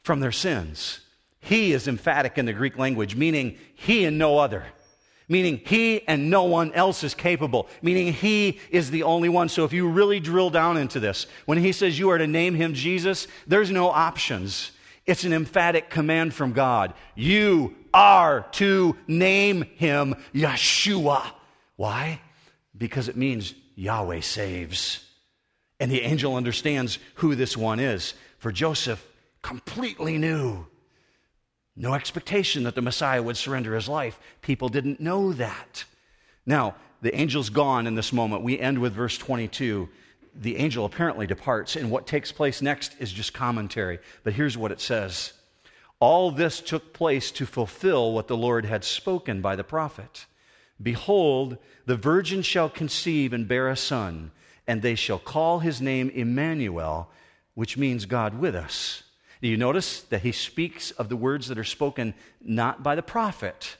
from 0.02 0.20
their 0.20 0.32
sins. 0.32 1.00
He 1.40 1.72
is 1.72 1.88
emphatic 1.88 2.38
in 2.38 2.46
the 2.46 2.52
Greek 2.52 2.78
language, 2.78 3.16
meaning 3.16 3.56
he 3.74 4.04
and 4.04 4.18
no 4.18 4.38
other. 4.38 4.64
Meaning 5.28 5.60
he 5.64 6.06
and 6.08 6.28
no 6.28 6.42
one 6.44 6.72
else 6.72 7.04
is 7.04 7.14
capable. 7.14 7.68
Meaning 7.82 8.12
he 8.12 8.58
is 8.70 8.90
the 8.90 9.04
only 9.04 9.28
one. 9.28 9.48
So 9.48 9.64
if 9.64 9.72
you 9.72 9.88
really 9.88 10.18
drill 10.18 10.50
down 10.50 10.76
into 10.76 10.98
this, 10.98 11.26
when 11.46 11.56
he 11.56 11.70
says 11.70 11.98
you 11.98 12.10
are 12.10 12.18
to 12.18 12.26
name 12.26 12.54
him 12.54 12.74
Jesus, 12.74 13.28
there's 13.46 13.70
no 13.70 13.90
options. 13.90 14.72
It's 15.06 15.22
an 15.22 15.32
emphatic 15.32 15.88
command 15.88 16.34
from 16.34 16.52
God. 16.52 16.94
You 17.14 17.76
are 17.94 18.46
to 18.52 18.96
name 19.06 19.62
him 19.76 20.16
Yeshua. 20.34 21.24
Why? 21.76 22.20
Because 22.76 23.08
it 23.08 23.16
means 23.16 23.54
Yahweh 23.76 24.20
saves. 24.20 25.04
And 25.78 25.90
the 25.90 26.02
angel 26.02 26.34
understands 26.34 26.98
who 27.14 27.36
this 27.36 27.56
one 27.56 27.78
is. 27.78 28.14
For 28.38 28.50
Joseph, 28.50 29.04
completely 29.42 30.18
new. 30.18 30.66
No 31.76 31.94
expectation 31.94 32.64
that 32.64 32.74
the 32.74 32.83
Messiah 32.83 33.22
would 33.22 33.37
surrender 33.37 33.74
his 33.74 33.88
life. 33.88 34.18
People 34.42 34.68
didn't 34.68 35.00
know 35.00 35.33
that. 35.33 35.85
Now, 36.44 36.74
the 37.00 37.14
angel's 37.14 37.48
gone 37.48 37.87
in 37.87 37.94
this 37.94 38.12
moment. 38.12 38.42
We 38.42 38.59
end 38.59 38.79
with 38.79 38.92
verse 38.92 39.16
22. 39.16 39.88
The 40.35 40.57
angel 40.57 40.85
apparently 40.85 41.26
departs, 41.26 41.76
and 41.76 41.90
what 41.90 42.07
takes 42.07 42.33
place 42.33 42.62
next 42.62 42.94
is 42.98 43.12
just 43.12 43.33
commentary. 43.33 43.98
But 44.22 44.35
here's 44.35 44.59
what 44.59 44.72
it 44.72 44.81
says 44.81 45.33
All 45.98 46.31
this 46.31 46.61
took 46.61 46.92
place 46.92 47.31
to 47.33 47.46
fulfill 47.46 48.12
what 48.12 48.29
the 48.29 48.37
Lord 48.37 48.64
had 48.64 48.85
spoken 48.85 49.40
by 49.40 49.57
the 49.57 49.64
prophet. 49.64 50.26
Behold, 50.83 51.59
the 51.87 51.96
virgin 51.96 52.42
shall 52.42 52.68
conceive 52.68 53.33
and 53.33 53.48
bear 53.48 53.68
a 53.68 53.76
son, 53.76 54.31
and 54.66 54.81
they 54.83 54.94
shall 54.94 55.18
call 55.18 55.59
his 55.59 55.81
name 55.81 56.11
Emmanuel, 56.11 57.11
which 57.55 57.76
means 57.76 58.07
God 58.07 58.38
with 58.38 58.55
us. 58.55 59.03
Do 59.40 59.48
you 59.48 59.57
notice 59.57 60.03
that 60.03 60.22
he 60.22 60.33
speaks 60.33 60.90
of 60.92 61.09
the 61.09 61.16
words 61.16 61.48
that 61.48 61.59
are 61.59 61.64
spoken 61.64 62.14
not 62.42 62.83
by 62.83 62.94
the 62.94 63.03
prophet, 63.03 63.76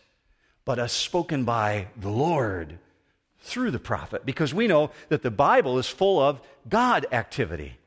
but 0.65 0.79
as 0.79 0.93
spoken 0.93 1.45
by 1.45 1.89
the 1.97 2.09
Lord 2.09 2.79
through 3.41 3.71
the 3.71 3.79
prophet? 3.79 4.25
Because 4.25 4.55
we 4.55 4.67
know 4.67 4.91
that 5.09 5.23
the 5.23 5.31
Bible 5.31 5.79
is 5.79 5.87
full 5.87 6.21
of 6.21 6.41
God 6.69 7.07
activity, 7.13 7.79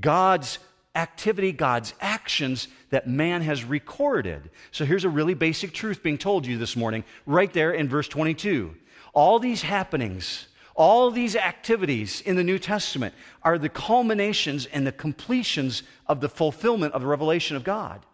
God's 0.00 0.58
activity, 0.94 1.52
God's 1.52 1.94
actions 2.00 2.68
that 2.90 3.06
man 3.06 3.42
has 3.42 3.64
recorded. 3.64 4.50
So 4.70 4.84
here's 4.84 5.04
a 5.04 5.10
really 5.10 5.34
basic 5.34 5.72
truth 5.72 6.02
being 6.02 6.18
told 6.18 6.46
you 6.46 6.58
this 6.58 6.76
morning, 6.76 7.04
right 7.26 7.52
there 7.52 7.72
in 7.72 7.88
verse 7.88 8.08
22. 8.08 8.74
All 9.14 9.38
these 9.38 9.62
happenings, 9.62 10.46
all 10.74 11.10
these 11.10 11.36
activities 11.36 12.20
in 12.20 12.36
the 12.36 12.44
New 12.44 12.58
Testament 12.58 13.14
are 13.42 13.58
the 13.58 13.68
culminations 13.68 14.66
and 14.66 14.86
the 14.86 14.92
completions 14.92 15.82
of 16.06 16.20
the 16.20 16.28
fulfillment 16.28 16.94
of 16.94 17.02
the 17.02 17.06
revelation 17.06 17.56
of 17.56 17.64
God. 17.64 18.04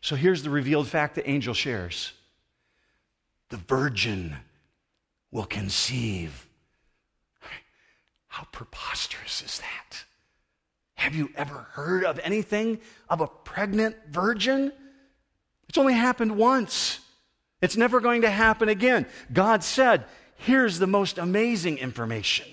So 0.00 0.16
here's 0.16 0.42
the 0.42 0.50
revealed 0.50 0.88
fact 0.88 1.16
that 1.16 1.28
angel 1.28 1.54
shares 1.54 2.12
the 3.48 3.56
virgin 3.56 4.36
will 5.30 5.44
conceive. 5.44 6.46
How 8.26 8.44
preposterous 8.50 9.42
is 9.42 9.58
that? 9.60 10.04
Have 10.94 11.14
you 11.14 11.30
ever 11.36 11.66
heard 11.72 12.04
of 12.04 12.18
anything 12.18 12.80
of 13.08 13.20
a 13.20 13.26
pregnant 13.26 13.96
virgin? 14.10 14.72
It's 15.68 15.78
only 15.78 15.94
happened 15.94 16.36
once. 16.36 17.00
It's 17.62 17.76
never 17.76 18.00
going 18.00 18.22
to 18.22 18.30
happen 18.30 18.68
again. 18.68 19.06
God 19.32 19.62
said, 19.62 20.04
here's 20.36 20.78
the 20.78 20.86
most 20.86 21.18
amazing 21.18 21.78
information. 21.78 22.46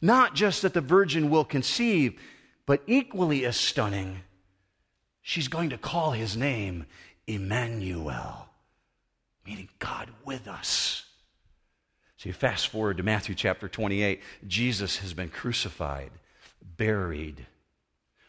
Not 0.00 0.34
just 0.34 0.62
that 0.62 0.74
the 0.74 0.80
virgin 0.80 1.30
will 1.30 1.44
conceive, 1.44 2.20
but 2.66 2.82
equally 2.86 3.44
as 3.44 3.56
stunning, 3.56 4.20
she's 5.22 5.48
going 5.48 5.70
to 5.70 5.78
call 5.78 6.12
his 6.12 6.36
name 6.36 6.86
Emmanuel, 7.26 8.48
meaning 9.46 9.68
God 9.78 10.10
with 10.24 10.46
us. 10.48 11.04
So 12.16 12.28
you 12.28 12.32
fast 12.32 12.68
forward 12.68 12.98
to 12.98 13.02
Matthew 13.02 13.34
chapter 13.34 13.68
28. 13.68 14.22
Jesus 14.46 14.98
has 14.98 15.12
been 15.12 15.28
crucified, 15.28 16.10
buried, 16.76 17.46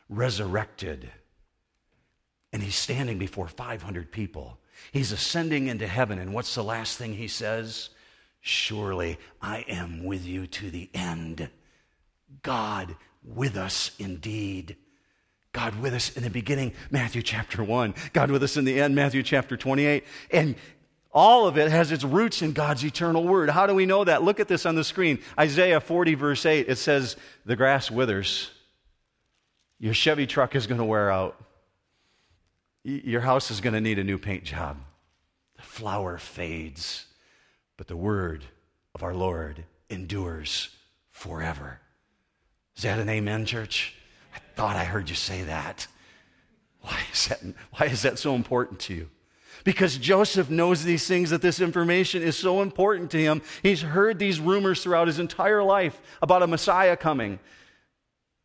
resurrected, 0.09 1.09
and 2.51 2.61
he's 2.61 2.75
standing 2.75 3.17
before 3.17 3.47
500 3.47 4.11
people. 4.11 4.57
He's 4.91 5.11
ascending 5.11 5.67
into 5.67 5.87
heaven, 5.87 6.19
and 6.19 6.33
what's 6.33 6.55
the 6.55 6.63
last 6.63 6.97
thing 6.97 7.13
he 7.13 7.27
says? 7.27 7.89
Surely 8.47 9.17
I 9.41 9.65
am 9.67 10.03
with 10.03 10.23
you 10.23 10.45
to 10.45 10.69
the 10.69 10.87
end. 10.93 11.49
God 12.43 12.95
with 13.23 13.57
us 13.57 13.89
indeed. 13.97 14.75
God 15.51 15.81
with 15.81 15.95
us 15.95 16.15
in 16.15 16.21
the 16.21 16.29
beginning, 16.29 16.73
Matthew 16.91 17.23
chapter 17.23 17.63
1. 17.63 17.95
God 18.13 18.29
with 18.29 18.43
us 18.43 18.55
in 18.55 18.63
the 18.63 18.79
end, 18.79 18.93
Matthew 18.93 19.23
chapter 19.23 19.57
28. 19.57 20.03
And 20.29 20.53
all 21.11 21.47
of 21.47 21.57
it 21.57 21.71
has 21.71 21.91
its 21.91 22.03
roots 22.03 22.43
in 22.43 22.53
God's 22.53 22.85
eternal 22.85 23.23
word. 23.23 23.49
How 23.49 23.65
do 23.65 23.73
we 23.73 23.87
know 23.87 24.03
that? 24.03 24.21
Look 24.21 24.39
at 24.39 24.47
this 24.47 24.67
on 24.67 24.75
the 24.75 24.83
screen. 24.83 25.17
Isaiah 25.39 25.79
40, 25.79 26.13
verse 26.13 26.45
8. 26.45 26.69
It 26.69 26.77
says, 26.77 27.15
The 27.47 27.55
grass 27.55 27.89
withers, 27.89 28.51
your 29.79 29.95
Chevy 29.95 30.27
truck 30.27 30.53
is 30.53 30.67
going 30.67 30.77
to 30.77 30.85
wear 30.85 31.09
out. 31.09 31.35
Your 32.83 33.21
house 33.21 33.49
is 33.49 33.59
going 33.59 33.73
to 33.73 33.81
need 33.81 33.97
a 33.97 34.03
new 34.03 34.19
paint 34.19 34.43
job. 34.43 34.77
The 35.55 35.63
flower 35.63 36.19
fades, 36.19 37.07
but 37.77 37.87
the 37.87 37.97
word 37.97 38.45
of 38.93 39.03
our 39.03 39.13
Lord 39.13 39.63
endures 39.89 40.69
forever. 41.11 41.79
Is 42.75 42.83
that 42.83 42.99
an 42.99 43.09
amen, 43.09 43.45
church? 43.45 43.95
I 44.33 44.39
thought 44.55 44.75
I 44.75 44.83
heard 44.83 45.09
you 45.09 45.15
say 45.15 45.43
that. 45.43 45.87
Why 46.81 47.01
is 47.11 47.27
that, 47.27 47.41
why 47.71 47.87
is 47.87 48.03
that 48.03 48.19
so 48.19 48.35
important 48.35 48.79
to 48.81 48.93
you? 48.93 49.09
Because 49.63 49.97
Joseph 49.97 50.49
knows 50.49 50.83
these 50.83 51.07
things, 51.07 51.31
that 51.31 51.41
this 51.41 51.59
information 51.59 52.21
is 52.21 52.37
so 52.37 52.61
important 52.61 53.09
to 53.11 53.17
him. 53.17 53.41
He's 53.63 53.81
heard 53.81 54.19
these 54.19 54.39
rumors 54.39 54.83
throughout 54.83 55.07
his 55.07 55.17
entire 55.17 55.63
life 55.63 55.99
about 56.21 56.43
a 56.43 56.47
Messiah 56.47 56.95
coming. 56.95 57.39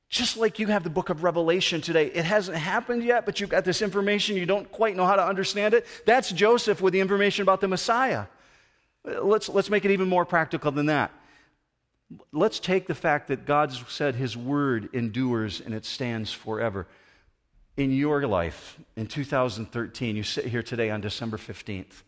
Just 0.09 0.37
like 0.37 0.59
you 0.59 0.69
have 0.69 0.83
the 0.83 0.91
book 0.91 1.11
of 1.11 1.23
Revelation 1.23 1.81
today, 1.81 2.07
it 2.07 2.25
hasn't 2.25 2.57
happened 2.57 3.05
yet, 3.05 3.27
but 3.27 3.41
you've 3.41 3.51
got 3.51 3.65
this 3.65 3.83
information, 3.83 4.37
you 4.37 4.47
don't 4.47 4.71
quite 4.73 4.97
know 4.97 5.07
how 5.07 5.17
to 5.17 5.25
understand 5.25 5.75
it. 5.75 5.87
That's 6.07 6.33
Joseph 6.33 6.81
with 6.81 6.93
the 6.93 7.01
information 7.01 7.43
about 7.43 7.61
the 7.61 7.69
Messiah. 7.69 8.25
Let's, 9.05 9.49
let's 9.49 9.71
make 9.71 9.85
it 9.85 9.91
even 9.91 10.09
more 10.09 10.25
practical 10.25 10.71
than 10.73 10.87
that. 10.87 11.11
Let's 12.33 12.59
take 12.59 12.87
the 12.87 12.95
fact 12.95 13.29
that 13.29 13.47
God 13.47 13.73
said 13.89 14.15
his 14.15 14.37
word 14.37 14.89
endures 14.93 15.61
and 15.61 15.75
it 15.75 15.85
stands 15.85 16.33
forever. 16.33 16.87
In 17.77 17.93
your 17.93 18.27
life, 18.27 18.79
in 18.97 19.07
2013, 19.07 20.17
you 20.17 20.23
sit 20.23 20.47
here 20.47 20.63
today 20.63 20.91
on 20.91 21.01
December 21.01 21.37
15th. 21.37 22.03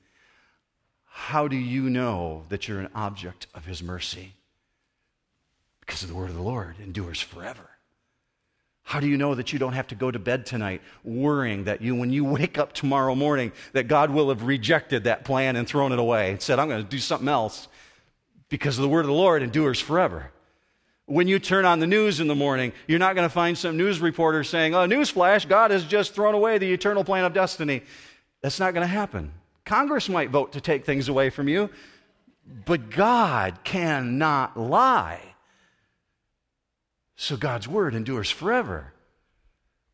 How 1.04 1.46
do 1.46 1.56
you 1.56 1.88
know 1.88 2.44
that 2.48 2.66
you're 2.66 2.80
an 2.80 2.90
object 2.94 3.46
of 3.54 3.64
his 3.64 3.82
mercy? 3.82 4.34
Because 5.80 6.02
the 6.02 6.14
word 6.14 6.30
of 6.30 6.36
the 6.36 6.42
Lord 6.42 6.76
endures 6.80 7.20
forever. 7.20 7.71
How 8.82 9.00
do 9.00 9.06
you 9.06 9.16
know 9.16 9.34
that 9.34 9.52
you 9.52 9.58
don't 9.58 9.72
have 9.72 9.86
to 9.88 9.94
go 9.94 10.10
to 10.10 10.18
bed 10.18 10.44
tonight 10.44 10.82
worrying 11.04 11.64
that 11.64 11.82
you, 11.82 11.94
when 11.94 12.12
you 12.12 12.24
wake 12.38 12.58
up 12.58 12.72
tomorrow 12.72 13.14
morning, 13.14 13.52
that 13.72 13.88
God 13.88 14.10
will 14.10 14.28
have 14.28 14.42
rejected 14.42 15.04
that 15.04 15.24
plan 15.24 15.56
and 15.56 15.66
thrown 15.66 15.92
it 15.92 15.98
away 15.98 16.30
and 16.30 16.42
said, 16.42 16.58
I'm 16.58 16.68
going 16.68 16.82
to 16.82 16.88
do 16.88 16.98
something 16.98 17.28
else 17.28 17.68
because 18.48 18.76
of 18.78 18.82
the 18.82 18.88
word 18.88 19.00
of 19.00 19.06
the 19.06 19.12
Lord 19.12 19.42
endures 19.42 19.80
forever. 19.80 20.30
When 21.06 21.26
you 21.26 21.38
turn 21.38 21.64
on 21.64 21.80
the 21.80 21.86
news 21.86 22.20
in 22.20 22.28
the 22.28 22.34
morning, 22.34 22.72
you're 22.86 22.98
not 22.98 23.16
going 23.16 23.26
to 23.26 23.32
find 23.32 23.56
some 23.56 23.76
news 23.76 24.00
reporter 24.00 24.44
saying, 24.44 24.74
Oh, 24.74 24.86
newsflash, 24.86 25.48
God 25.48 25.70
has 25.70 25.84
just 25.84 26.14
thrown 26.14 26.34
away 26.34 26.58
the 26.58 26.72
eternal 26.72 27.02
plan 27.02 27.24
of 27.24 27.32
destiny. 27.32 27.82
That's 28.40 28.60
not 28.60 28.74
going 28.74 28.86
to 28.86 28.92
happen. 28.92 29.32
Congress 29.64 30.08
might 30.08 30.30
vote 30.30 30.52
to 30.52 30.60
take 30.60 30.84
things 30.84 31.08
away 31.08 31.30
from 31.30 31.48
you, 31.48 31.70
but 32.64 32.90
God 32.90 33.58
cannot 33.64 34.58
lie. 34.58 35.31
So 37.22 37.36
God's 37.36 37.68
word 37.68 37.94
endures 37.94 38.32
forever. 38.32 38.92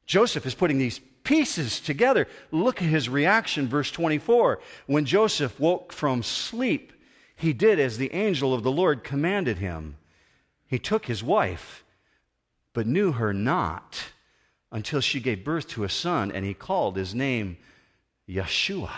Joseph 0.06 0.46
is 0.46 0.54
putting 0.54 0.78
these 0.78 0.98
pieces 1.24 1.78
together. 1.78 2.26
Look 2.50 2.80
at 2.80 2.88
his 2.88 3.10
reaction, 3.10 3.68
verse 3.68 3.90
24. 3.90 4.60
When 4.86 5.04
Joseph 5.04 5.60
woke 5.60 5.92
from 5.92 6.22
sleep, 6.22 6.90
he 7.36 7.52
did 7.52 7.78
as 7.78 7.98
the 7.98 8.14
angel 8.14 8.54
of 8.54 8.62
the 8.62 8.70
Lord 8.70 9.04
commanded 9.04 9.58
him. 9.58 9.98
He 10.68 10.78
took 10.78 11.04
his 11.04 11.22
wife, 11.22 11.84
but 12.72 12.86
knew 12.86 13.12
her 13.12 13.34
not 13.34 14.04
until 14.72 15.02
she 15.02 15.20
gave 15.20 15.44
birth 15.44 15.68
to 15.68 15.84
a 15.84 15.90
son, 15.90 16.32
and 16.32 16.46
he 16.46 16.54
called 16.54 16.96
his 16.96 17.14
name 17.14 17.58
Yeshua. 18.26 18.88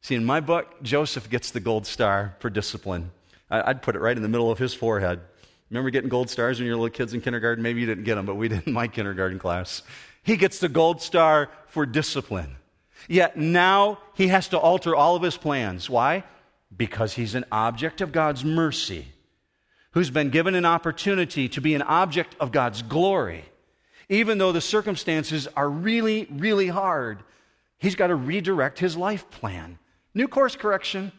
See, 0.00 0.16
in 0.16 0.24
my 0.24 0.40
book, 0.40 0.82
Joseph 0.82 1.30
gets 1.30 1.52
the 1.52 1.60
gold 1.60 1.86
star 1.86 2.34
for 2.40 2.50
discipline. 2.50 3.12
I'd 3.48 3.82
put 3.82 3.94
it 3.94 4.00
right 4.00 4.16
in 4.16 4.24
the 4.24 4.28
middle 4.28 4.50
of 4.50 4.58
his 4.58 4.74
forehead. 4.74 5.20
Remember 5.70 5.90
getting 5.90 6.08
gold 6.08 6.30
stars 6.30 6.58
when 6.58 6.66
you 6.66 6.72
were 6.72 6.80
little 6.80 6.96
kids 6.96 7.12
in 7.12 7.20
kindergarten? 7.20 7.62
Maybe 7.62 7.80
you 7.80 7.86
didn't 7.86 8.04
get 8.04 8.14
them, 8.14 8.26
but 8.26 8.36
we 8.36 8.48
did 8.48 8.66
in 8.66 8.72
my 8.72 8.88
kindergarten 8.88 9.38
class. 9.38 9.82
He 10.22 10.36
gets 10.36 10.58
the 10.58 10.68
gold 10.68 11.02
star 11.02 11.50
for 11.68 11.86
discipline. 11.86 12.56
Yet 13.08 13.36
now 13.36 13.98
he 14.14 14.28
has 14.28 14.48
to 14.48 14.58
alter 14.58 14.94
all 14.94 15.16
of 15.16 15.22
his 15.22 15.36
plans. 15.36 15.90
Why? 15.90 16.24
Because 16.76 17.14
he's 17.14 17.34
an 17.34 17.44
object 17.52 18.00
of 18.00 18.12
God's 18.12 18.44
mercy, 18.44 19.06
who's 19.92 20.10
been 20.10 20.30
given 20.30 20.54
an 20.54 20.64
opportunity 20.64 21.48
to 21.50 21.60
be 21.60 21.74
an 21.74 21.82
object 21.82 22.34
of 22.40 22.52
God's 22.52 22.82
glory. 22.82 23.44
Even 24.08 24.38
though 24.38 24.52
the 24.52 24.60
circumstances 24.60 25.48
are 25.56 25.68
really, 25.68 26.26
really 26.30 26.68
hard, 26.68 27.22
he's 27.78 27.94
got 27.96 28.08
to 28.08 28.14
redirect 28.14 28.78
his 28.78 28.96
life 28.96 29.28
plan. 29.30 29.78
New 30.14 30.28
course 30.28 30.56
correction. 30.56 31.12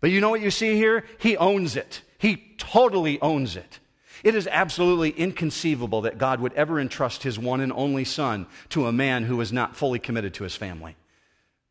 But 0.00 0.10
you 0.10 0.20
know 0.20 0.30
what 0.30 0.40
you 0.40 0.50
see 0.50 0.76
here? 0.76 1.04
He 1.18 1.36
owns 1.36 1.76
it. 1.76 2.02
He 2.24 2.54
totally 2.56 3.20
owns 3.20 3.54
it. 3.54 3.80
It 4.22 4.34
is 4.34 4.48
absolutely 4.50 5.10
inconceivable 5.10 6.00
that 6.00 6.16
God 6.16 6.40
would 6.40 6.54
ever 6.54 6.80
entrust 6.80 7.22
his 7.22 7.38
one 7.38 7.60
and 7.60 7.70
only 7.70 8.04
son 8.06 8.46
to 8.70 8.86
a 8.86 8.92
man 8.92 9.24
who 9.24 9.42
is 9.42 9.52
not 9.52 9.76
fully 9.76 9.98
committed 9.98 10.32
to 10.34 10.44
his 10.44 10.56
family. 10.56 10.96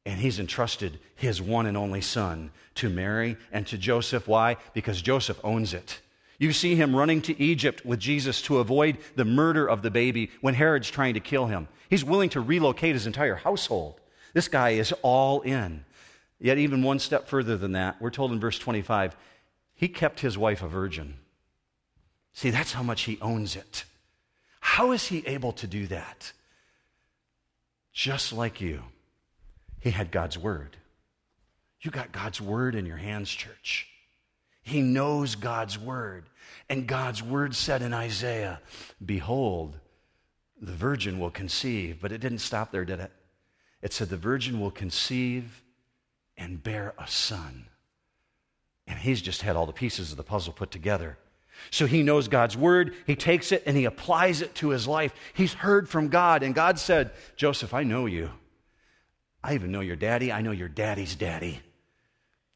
And 0.05 0.19
he's 0.19 0.37
entrusted 0.37 0.99
his 1.15 1.41
one 1.41 1.65
and 1.65 1.75
only 1.75 2.01
son 2.01 2.51
to 2.75 2.87
Mary 2.87 3.35
and 3.51 3.65
to 3.65 3.79
Joseph. 3.79 4.27
Why? 4.27 4.57
Because 4.75 5.01
Joseph 5.01 5.39
owns 5.43 5.73
it. 5.73 6.01
You 6.37 6.53
see 6.53 6.75
him 6.75 6.95
running 6.95 7.23
to 7.23 7.41
Egypt 7.41 7.83
with 7.83 7.99
Jesus 7.99 8.39
to 8.43 8.59
avoid 8.59 8.99
the 9.15 9.25
murder 9.25 9.67
of 9.67 9.81
the 9.81 9.89
baby 9.89 10.29
when 10.41 10.53
Herod's 10.53 10.91
trying 10.91 11.15
to 11.15 11.19
kill 11.19 11.47
him. 11.47 11.67
He's 11.89 12.05
willing 12.05 12.29
to 12.29 12.41
relocate 12.41 12.93
his 12.93 13.07
entire 13.07 13.37
household. 13.37 13.99
This 14.35 14.49
guy 14.49 14.71
is 14.71 14.93
all 15.01 15.41
in. 15.41 15.83
Yet, 16.39 16.59
even 16.59 16.83
one 16.83 16.99
step 16.99 17.27
further 17.27 17.57
than 17.57 17.71
that, 17.71 17.99
we're 17.99 18.11
told 18.11 18.33
in 18.33 18.39
verse 18.39 18.59
25, 18.59 19.15
he 19.83 19.89
kept 19.89 20.21
his 20.21 20.37
wife 20.37 20.63
a 20.63 20.67
virgin. 20.69 21.15
See, 22.31 22.51
that's 22.51 22.71
how 22.71 22.83
much 22.83 23.01
he 23.01 23.19
owns 23.19 23.57
it. 23.57 23.83
How 24.61 24.93
is 24.93 25.07
he 25.07 25.27
able 25.27 25.51
to 25.51 25.67
do 25.67 25.87
that? 25.87 26.31
Just 27.91 28.31
like 28.31 28.61
you, 28.61 28.81
he 29.81 29.89
had 29.89 30.09
God's 30.09 30.37
word. 30.37 30.77
You 31.81 31.91
got 31.91 32.13
God's 32.13 32.39
word 32.39 32.75
in 32.75 32.85
your 32.85 32.95
hands, 32.95 33.29
church. 33.29 33.89
He 34.61 34.81
knows 34.81 35.35
God's 35.35 35.77
word. 35.77 36.29
And 36.69 36.87
God's 36.87 37.21
word 37.21 37.53
said 37.53 37.81
in 37.81 37.93
Isaiah 37.93 38.61
Behold, 39.05 39.77
the 40.61 40.71
virgin 40.71 41.19
will 41.19 41.29
conceive. 41.29 41.99
But 42.01 42.13
it 42.13 42.19
didn't 42.19 42.39
stop 42.39 42.71
there, 42.71 42.85
did 42.85 43.01
it? 43.01 43.11
It 43.81 43.91
said, 43.91 44.07
the 44.07 44.15
virgin 44.15 44.61
will 44.61 44.71
conceive 44.71 45.61
and 46.37 46.63
bear 46.63 46.93
a 46.97 47.05
son. 47.05 47.65
And 48.87 48.99
he's 48.99 49.21
just 49.21 49.41
had 49.41 49.55
all 49.55 49.65
the 49.65 49.73
pieces 49.73 50.11
of 50.11 50.17
the 50.17 50.23
puzzle 50.23 50.53
put 50.53 50.71
together. 50.71 51.17
So 51.71 51.85
he 51.85 52.03
knows 52.03 52.27
God's 52.27 52.57
word, 52.57 52.93
he 53.05 53.15
takes 53.15 53.51
it 53.51 53.63
and 53.65 53.77
he 53.77 53.85
applies 53.85 54.41
it 54.41 54.55
to 54.55 54.69
his 54.69 54.87
life. 54.87 55.13
He's 55.33 55.53
heard 55.53 55.87
from 55.87 56.09
God, 56.09 56.43
and 56.43 56.53
God 56.53 56.79
said, 56.79 57.11
Joseph, 57.35 57.73
I 57.73 57.83
know 57.83 58.05
you. 58.05 58.31
I 59.43 59.55
even 59.55 59.71
know 59.71 59.81
your 59.81 59.95
daddy. 59.95 60.31
I 60.31 60.41
know 60.41 60.51
your 60.51 60.69
daddy's 60.69 61.15
daddy. 61.15 61.59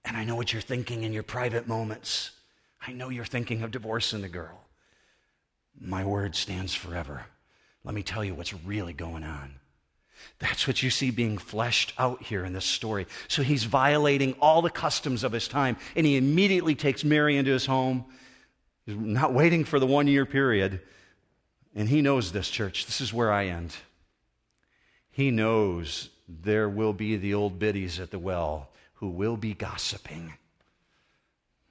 And 0.05 0.15
I 0.15 0.23
know 0.23 0.35
what 0.35 0.53
you're 0.53 0.61
thinking 0.61 1.03
in 1.03 1.11
your 1.11 1.23
private 1.23 1.67
moments. 1.67 2.31
I 2.85 2.93
know 2.93 3.09
you're 3.09 3.25
thinking 3.25 3.61
of 3.61 3.71
divorcing 3.71 4.21
the 4.21 4.29
girl. 4.29 4.61
My 5.79 6.05
word 6.05 6.35
stands 6.35 6.73
forever. 6.73 7.25
Let 7.83 7.93
me 7.93 8.03
tell 8.03 8.23
you 8.23 8.33
what's 8.33 8.53
really 8.53 8.93
going 8.93 9.23
on. 9.23 9.55
That's 10.39 10.67
what 10.67 10.83
you 10.83 10.89
see 10.89 11.11
being 11.11 11.37
fleshed 11.37 11.93
out 11.97 12.23
here 12.23 12.45
in 12.45 12.53
this 12.53 12.65
story. 12.65 13.07
So 13.27 13.41
he's 13.43 13.63
violating 13.63 14.33
all 14.39 14.61
the 14.61 14.69
customs 14.69 15.23
of 15.23 15.31
his 15.31 15.47
time, 15.47 15.77
and 15.95 16.05
he 16.05 16.17
immediately 16.17 16.75
takes 16.75 17.03
Mary 17.03 17.37
into 17.37 17.51
his 17.51 17.65
home. 17.65 18.05
He's 18.85 18.95
not 18.95 19.33
waiting 19.33 19.63
for 19.63 19.79
the 19.79 19.87
one 19.87 20.07
year 20.07 20.25
period. 20.25 20.81
And 21.75 21.87
he 21.87 22.01
knows 22.01 22.31
this, 22.31 22.49
church. 22.49 22.85
This 22.85 23.01
is 23.01 23.13
where 23.13 23.31
I 23.31 23.47
end. 23.47 23.75
He 25.11 25.31
knows 25.31 26.09
there 26.27 26.67
will 26.67 26.93
be 26.93 27.17
the 27.17 27.33
old 27.33 27.59
biddies 27.59 27.99
at 27.99 28.11
the 28.11 28.19
well 28.19 28.69
who 28.95 29.09
will 29.09 29.37
be 29.37 29.53
gossiping, 29.53 30.33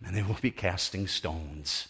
and 0.04 0.16
they 0.16 0.22
will 0.22 0.38
be 0.40 0.50
casting 0.50 1.06
stones. 1.09 1.88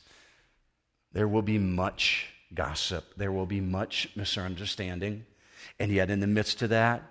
There 1.13 1.29
will 1.29 1.43
be 1.43 1.59
much 1.59 2.29
gossip, 2.55 3.15
there 3.17 3.33
will 3.33 3.47
be 3.47 3.61
much 3.61 4.09
misunderstanding. 4.17 5.27
And 5.79 5.91
yet, 5.91 6.11
in 6.11 6.21
the 6.21 6.27
midst 6.27 6.63
of 6.63 6.71
that, 6.71 7.03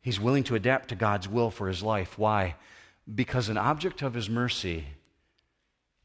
he's 0.00 0.20
willing 0.20 0.44
to 0.44 0.54
adapt 0.54 0.90
to 0.90 0.94
God's 0.94 1.28
will 1.28 1.50
for 1.50 1.68
his 1.68 1.82
life. 1.82 2.18
Why? 2.18 2.54
Because 3.12 3.48
an 3.48 3.58
object 3.58 4.02
of 4.02 4.14
his 4.14 4.28
mercy 4.28 4.84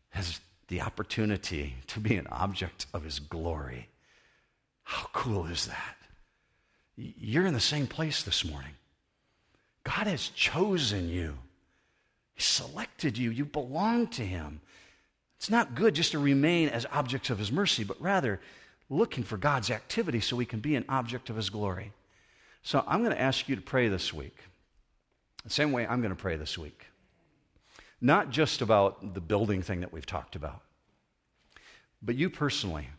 has 0.10 0.40
the 0.68 0.82
opportunity 0.82 1.76
to 1.88 2.00
be 2.00 2.16
an 2.16 2.28
object 2.28 2.86
of 2.94 3.04
his 3.04 3.20
glory. 3.20 3.90
How 4.84 5.08
cool 5.14 5.46
is 5.46 5.68
that? 5.68 5.98
You're 6.96 7.46
in 7.46 7.54
the 7.54 7.60
same 7.60 7.88
place 7.88 8.24
this 8.24 8.46
morning. 8.46 8.74
God 9.84 10.08
has 10.08 10.30
chosen 10.30 11.10
you, 11.10 11.38
He 12.36 12.42
selected 12.42 13.18
you, 13.18 13.32
you 13.32 13.46
belong 13.46 14.08
to 14.10 14.22
Him. 14.24 14.62
It's 15.38 15.50
not 15.50 15.74
good 15.74 15.96
just 15.96 16.12
to 16.12 16.20
remain 16.20 16.70
as 16.70 16.86
objects 16.92 17.30
of 17.30 17.40
His 17.40 17.52
mercy, 17.52 17.84
but 17.84 18.00
rather 18.02 18.40
looking 18.92 19.24
for 19.24 19.38
God's 19.38 19.72
activity 19.72 20.20
so 20.20 20.36
we 20.36 20.46
can 20.46 20.60
be 20.60 20.76
an 20.76 20.86
object 20.90 21.30
of 21.30 21.38
His 21.38 21.50
glory. 21.50 21.94
So 22.62 22.84
I'm 22.86 23.04
going 23.04 23.16
to 23.16 23.22
ask 23.22 23.50
you 23.50 23.56
to 23.56 23.62
pray 23.62 23.88
this 23.88 24.14
week. 24.14 24.38
The 25.44 25.50
same 25.50 25.72
way 25.72 25.88
I'm 25.88 26.02
going 26.02 26.16
to 26.16 26.22
pray 26.22 26.36
this 26.36 26.58
week. 26.58 26.86
Not 28.00 28.30
just 28.30 28.62
about 28.62 29.14
the 29.14 29.22
building 29.22 29.62
thing 29.62 29.80
that 29.80 29.94
we've 29.94 30.06
talked 30.06 30.36
about, 30.36 30.62
but 32.02 32.16
you 32.16 32.30
personally. 32.30 32.90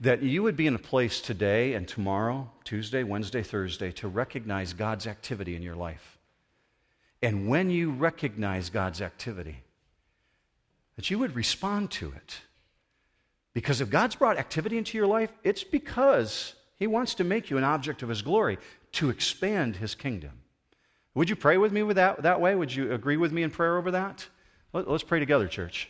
That 0.00 0.22
you 0.22 0.42
would 0.42 0.56
be 0.56 0.66
in 0.66 0.74
a 0.74 0.78
place 0.78 1.20
today 1.20 1.74
and 1.74 1.88
tomorrow, 1.88 2.50
Tuesday, 2.64 3.02
Wednesday, 3.02 3.42
Thursday, 3.42 3.90
to 3.92 4.08
recognize 4.08 4.72
God's 4.72 5.06
activity 5.06 5.56
in 5.56 5.62
your 5.62 5.74
life. 5.74 6.18
And 7.22 7.48
when 7.48 7.70
you 7.70 7.90
recognize 7.90 8.68
God's 8.70 9.00
activity, 9.00 9.62
that 10.96 11.10
you 11.10 11.18
would 11.18 11.34
respond 11.34 11.90
to 11.92 12.12
it. 12.14 12.40
Because 13.52 13.80
if 13.80 13.90
God's 13.90 14.14
brought 14.14 14.38
activity 14.38 14.78
into 14.78 14.96
your 14.96 15.06
life, 15.06 15.30
it's 15.42 15.64
because 15.64 16.54
He 16.76 16.86
wants 16.86 17.14
to 17.14 17.24
make 17.24 17.50
you 17.50 17.58
an 17.58 17.64
object 17.64 18.02
of 18.02 18.08
His 18.08 18.22
glory 18.22 18.58
to 18.92 19.10
expand 19.10 19.76
His 19.76 19.94
kingdom. 19.94 20.32
Would 21.14 21.28
you 21.28 21.36
pray 21.36 21.56
with 21.56 21.72
me 21.72 21.82
with 21.82 21.96
that, 21.96 22.22
that 22.22 22.40
way? 22.40 22.54
Would 22.54 22.74
you 22.74 22.92
agree 22.92 23.16
with 23.16 23.32
me 23.32 23.42
in 23.42 23.50
prayer 23.50 23.76
over 23.76 23.90
that? 23.90 24.28
Let, 24.72 24.88
let's 24.88 25.02
pray 25.02 25.18
together, 25.18 25.48
church. 25.48 25.88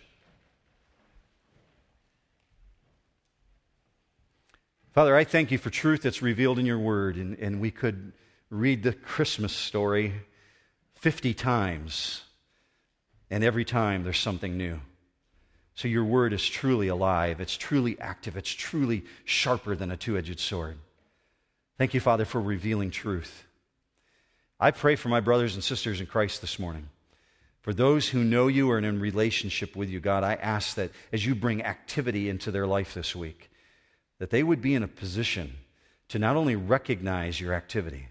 Father, 4.93 5.15
I 5.15 5.25
thank 5.25 5.51
you 5.51 5.59
for 5.59 5.71
truth 5.71 6.03
that's 6.03 6.23
revealed 6.23 6.59
in 6.59 6.67
your 6.67 6.79
word, 6.79 7.17
and, 7.17 7.39
and 7.39 7.61
we 7.61 7.71
could 7.71 8.13
read 8.49 8.83
the 8.83 8.93
Christmas 8.93 9.53
story 9.53 10.15
50 10.95 11.33
times, 11.35 12.23
and 13.31 13.45
every 13.45 13.65
time 13.65 14.03
there's 14.03 14.19
something 14.19 14.57
new. 14.57 14.81
So 15.75 15.89
your 15.89 16.05
word 16.05 16.33
is 16.33 16.47
truly 16.47 16.89
alive, 16.89 17.41
it's 17.41 17.57
truly 17.57 17.99
active, 18.01 18.37
it's 18.37 18.51
truly 18.51 19.05
sharper 19.25 19.75
than 19.75 19.91
a 19.91 19.97
two 19.97 20.19
edged 20.19 20.41
sword. 20.41 20.79
Thank 21.79 21.95
you, 21.95 22.01
Father, 22.01 22.25
for 22.25 22.41
revealing 22.41 22.91
truth. 22.91 23.45
I 24.59 24.71
pray 24.71 24.97
for 24.97 25.09
my 25.09 25.21
brothers 25.21 25.55
and 25.55 25.65
sisters 25.65 26.01
in 26.01 26.07
Christ 26.07 26.43
this 26.43 26.59
morning. 26.59 26.91
For 27.63 27.73
those 27.73 28.09
who 28.09 28.25
know 28.25 28.49
you 28.49 28.73
and 28.73 28.85
in 28.85 29.01
relationship 29.01 29.77
with 29.77 29.89
you, 29.89 30.01
God, 30.01 30.25
I 30.25 30.35
ask 30.35 30.75
that 30.77 30.91
as 31.13 31.25
you 31.25 31.35
bring 31.35 31.63
activity 31.63 32.29
into 32.29 32.51
their 32.51 32.67
life 32.67 32.95
this 32.95 33.17
week, 33.17 33.51
that 34.19 34.31
they 34.31 34.43
would 34.43 34.61
be 34.61 34.75
in 34.75 34.83
a 34.83 34.89
position 34.89 35.55
to 36.09 36.19
not 36.19 36.37
only 36.37 36.57
recognize 36.57 37.41
your 37.41 37.55
activity, 37.55 38.09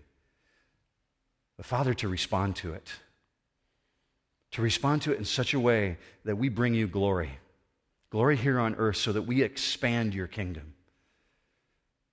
but 1.57 1.65
Father, 1.65 1.93
to 1.95 2.07
respond 2.07 2.55
to 2.57 2.73
it. 2.73 2.87
To 4.51 4.61
respond 4.61 5.03
to 5.03 5.11
it 5.11 5.19
in 5.19 5.25
such 5.25 5.53
a 5.53 5.59
way 5.59 5.97
that 6.25 6.37
we 6.37 6.49
bring 6.49 6.73
you 6.73 6.87
glory. 6.87 7.37
Glory 8.09 8.37
here 8.37 8.59
on 8.59 8.75
earth 8.75 8.97
so 8.97 9.11
that 9.13 9.21
we 9.23 9.43
expand 9.43 10.15
your 10.15 10.27
kingdom. 10.27 10.73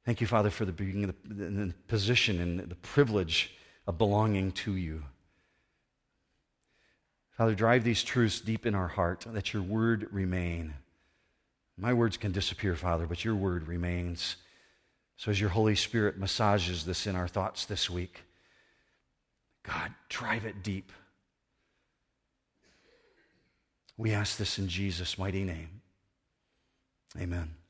Thank 0.05 0.21
you, 0.21 0.27
Father, 0.27 0.51
for 0.51 0.65
the 0.65 0.73
being 0.73 1.03
in 1.03 1.15
the, 1.25 1.35
the 1.35 1.75
position 1.89 2.41
and 2.41 2.61
the 2.61 2.75
privilege 2.77 3.55
of 3.87 3.99
belonging 3.99 4.53
to 4.53 4.77
you. 4.77 5.03
Father, 7.31 7.55
drive 7.55 7.85
these 7.85 8.03
truths 8.03 8.41
deep 8.41 8.67
in 8.67 8.75
our 8.75 8.89
heart 8.89 9.27
that 9.27 9.53
your 9.53 9.63
word 9.63 10.09
remain. 10.11 10.75
My 11.77 11.93
words 11.93 12.17
can 12.17 12.33
disappear, 12.33 12.75
Father, 12.77 13.07
but 13.07 13.25
your 13.25 13.35
word 13.35 13.69
remains. 13.69 14.37
So 15.17 15.31
as 15.31 15.41
your 15.41 15.51
Holy 15.51 15.75
Spirit 15.75 16.19
massages 16.19 16.85
this 16.85 17.07
in 17.07 17.17
our 17.17 17.29
thoughts 17.29 17.65
this 17.65 17.91
week, 17.91 18.23
God, 19.63 19.93
drive 20.09 20.47
it 20.47 20.63
deep. 20.63 20.93
We 23.99 24.13
ask 24.13 24.37
this 24.37 24.59
in 24.59 24.69
Jesus' 24.69 25.19
mighty 25.19 25.43
name. 25.43 25.83
Amen. 27.21 27.66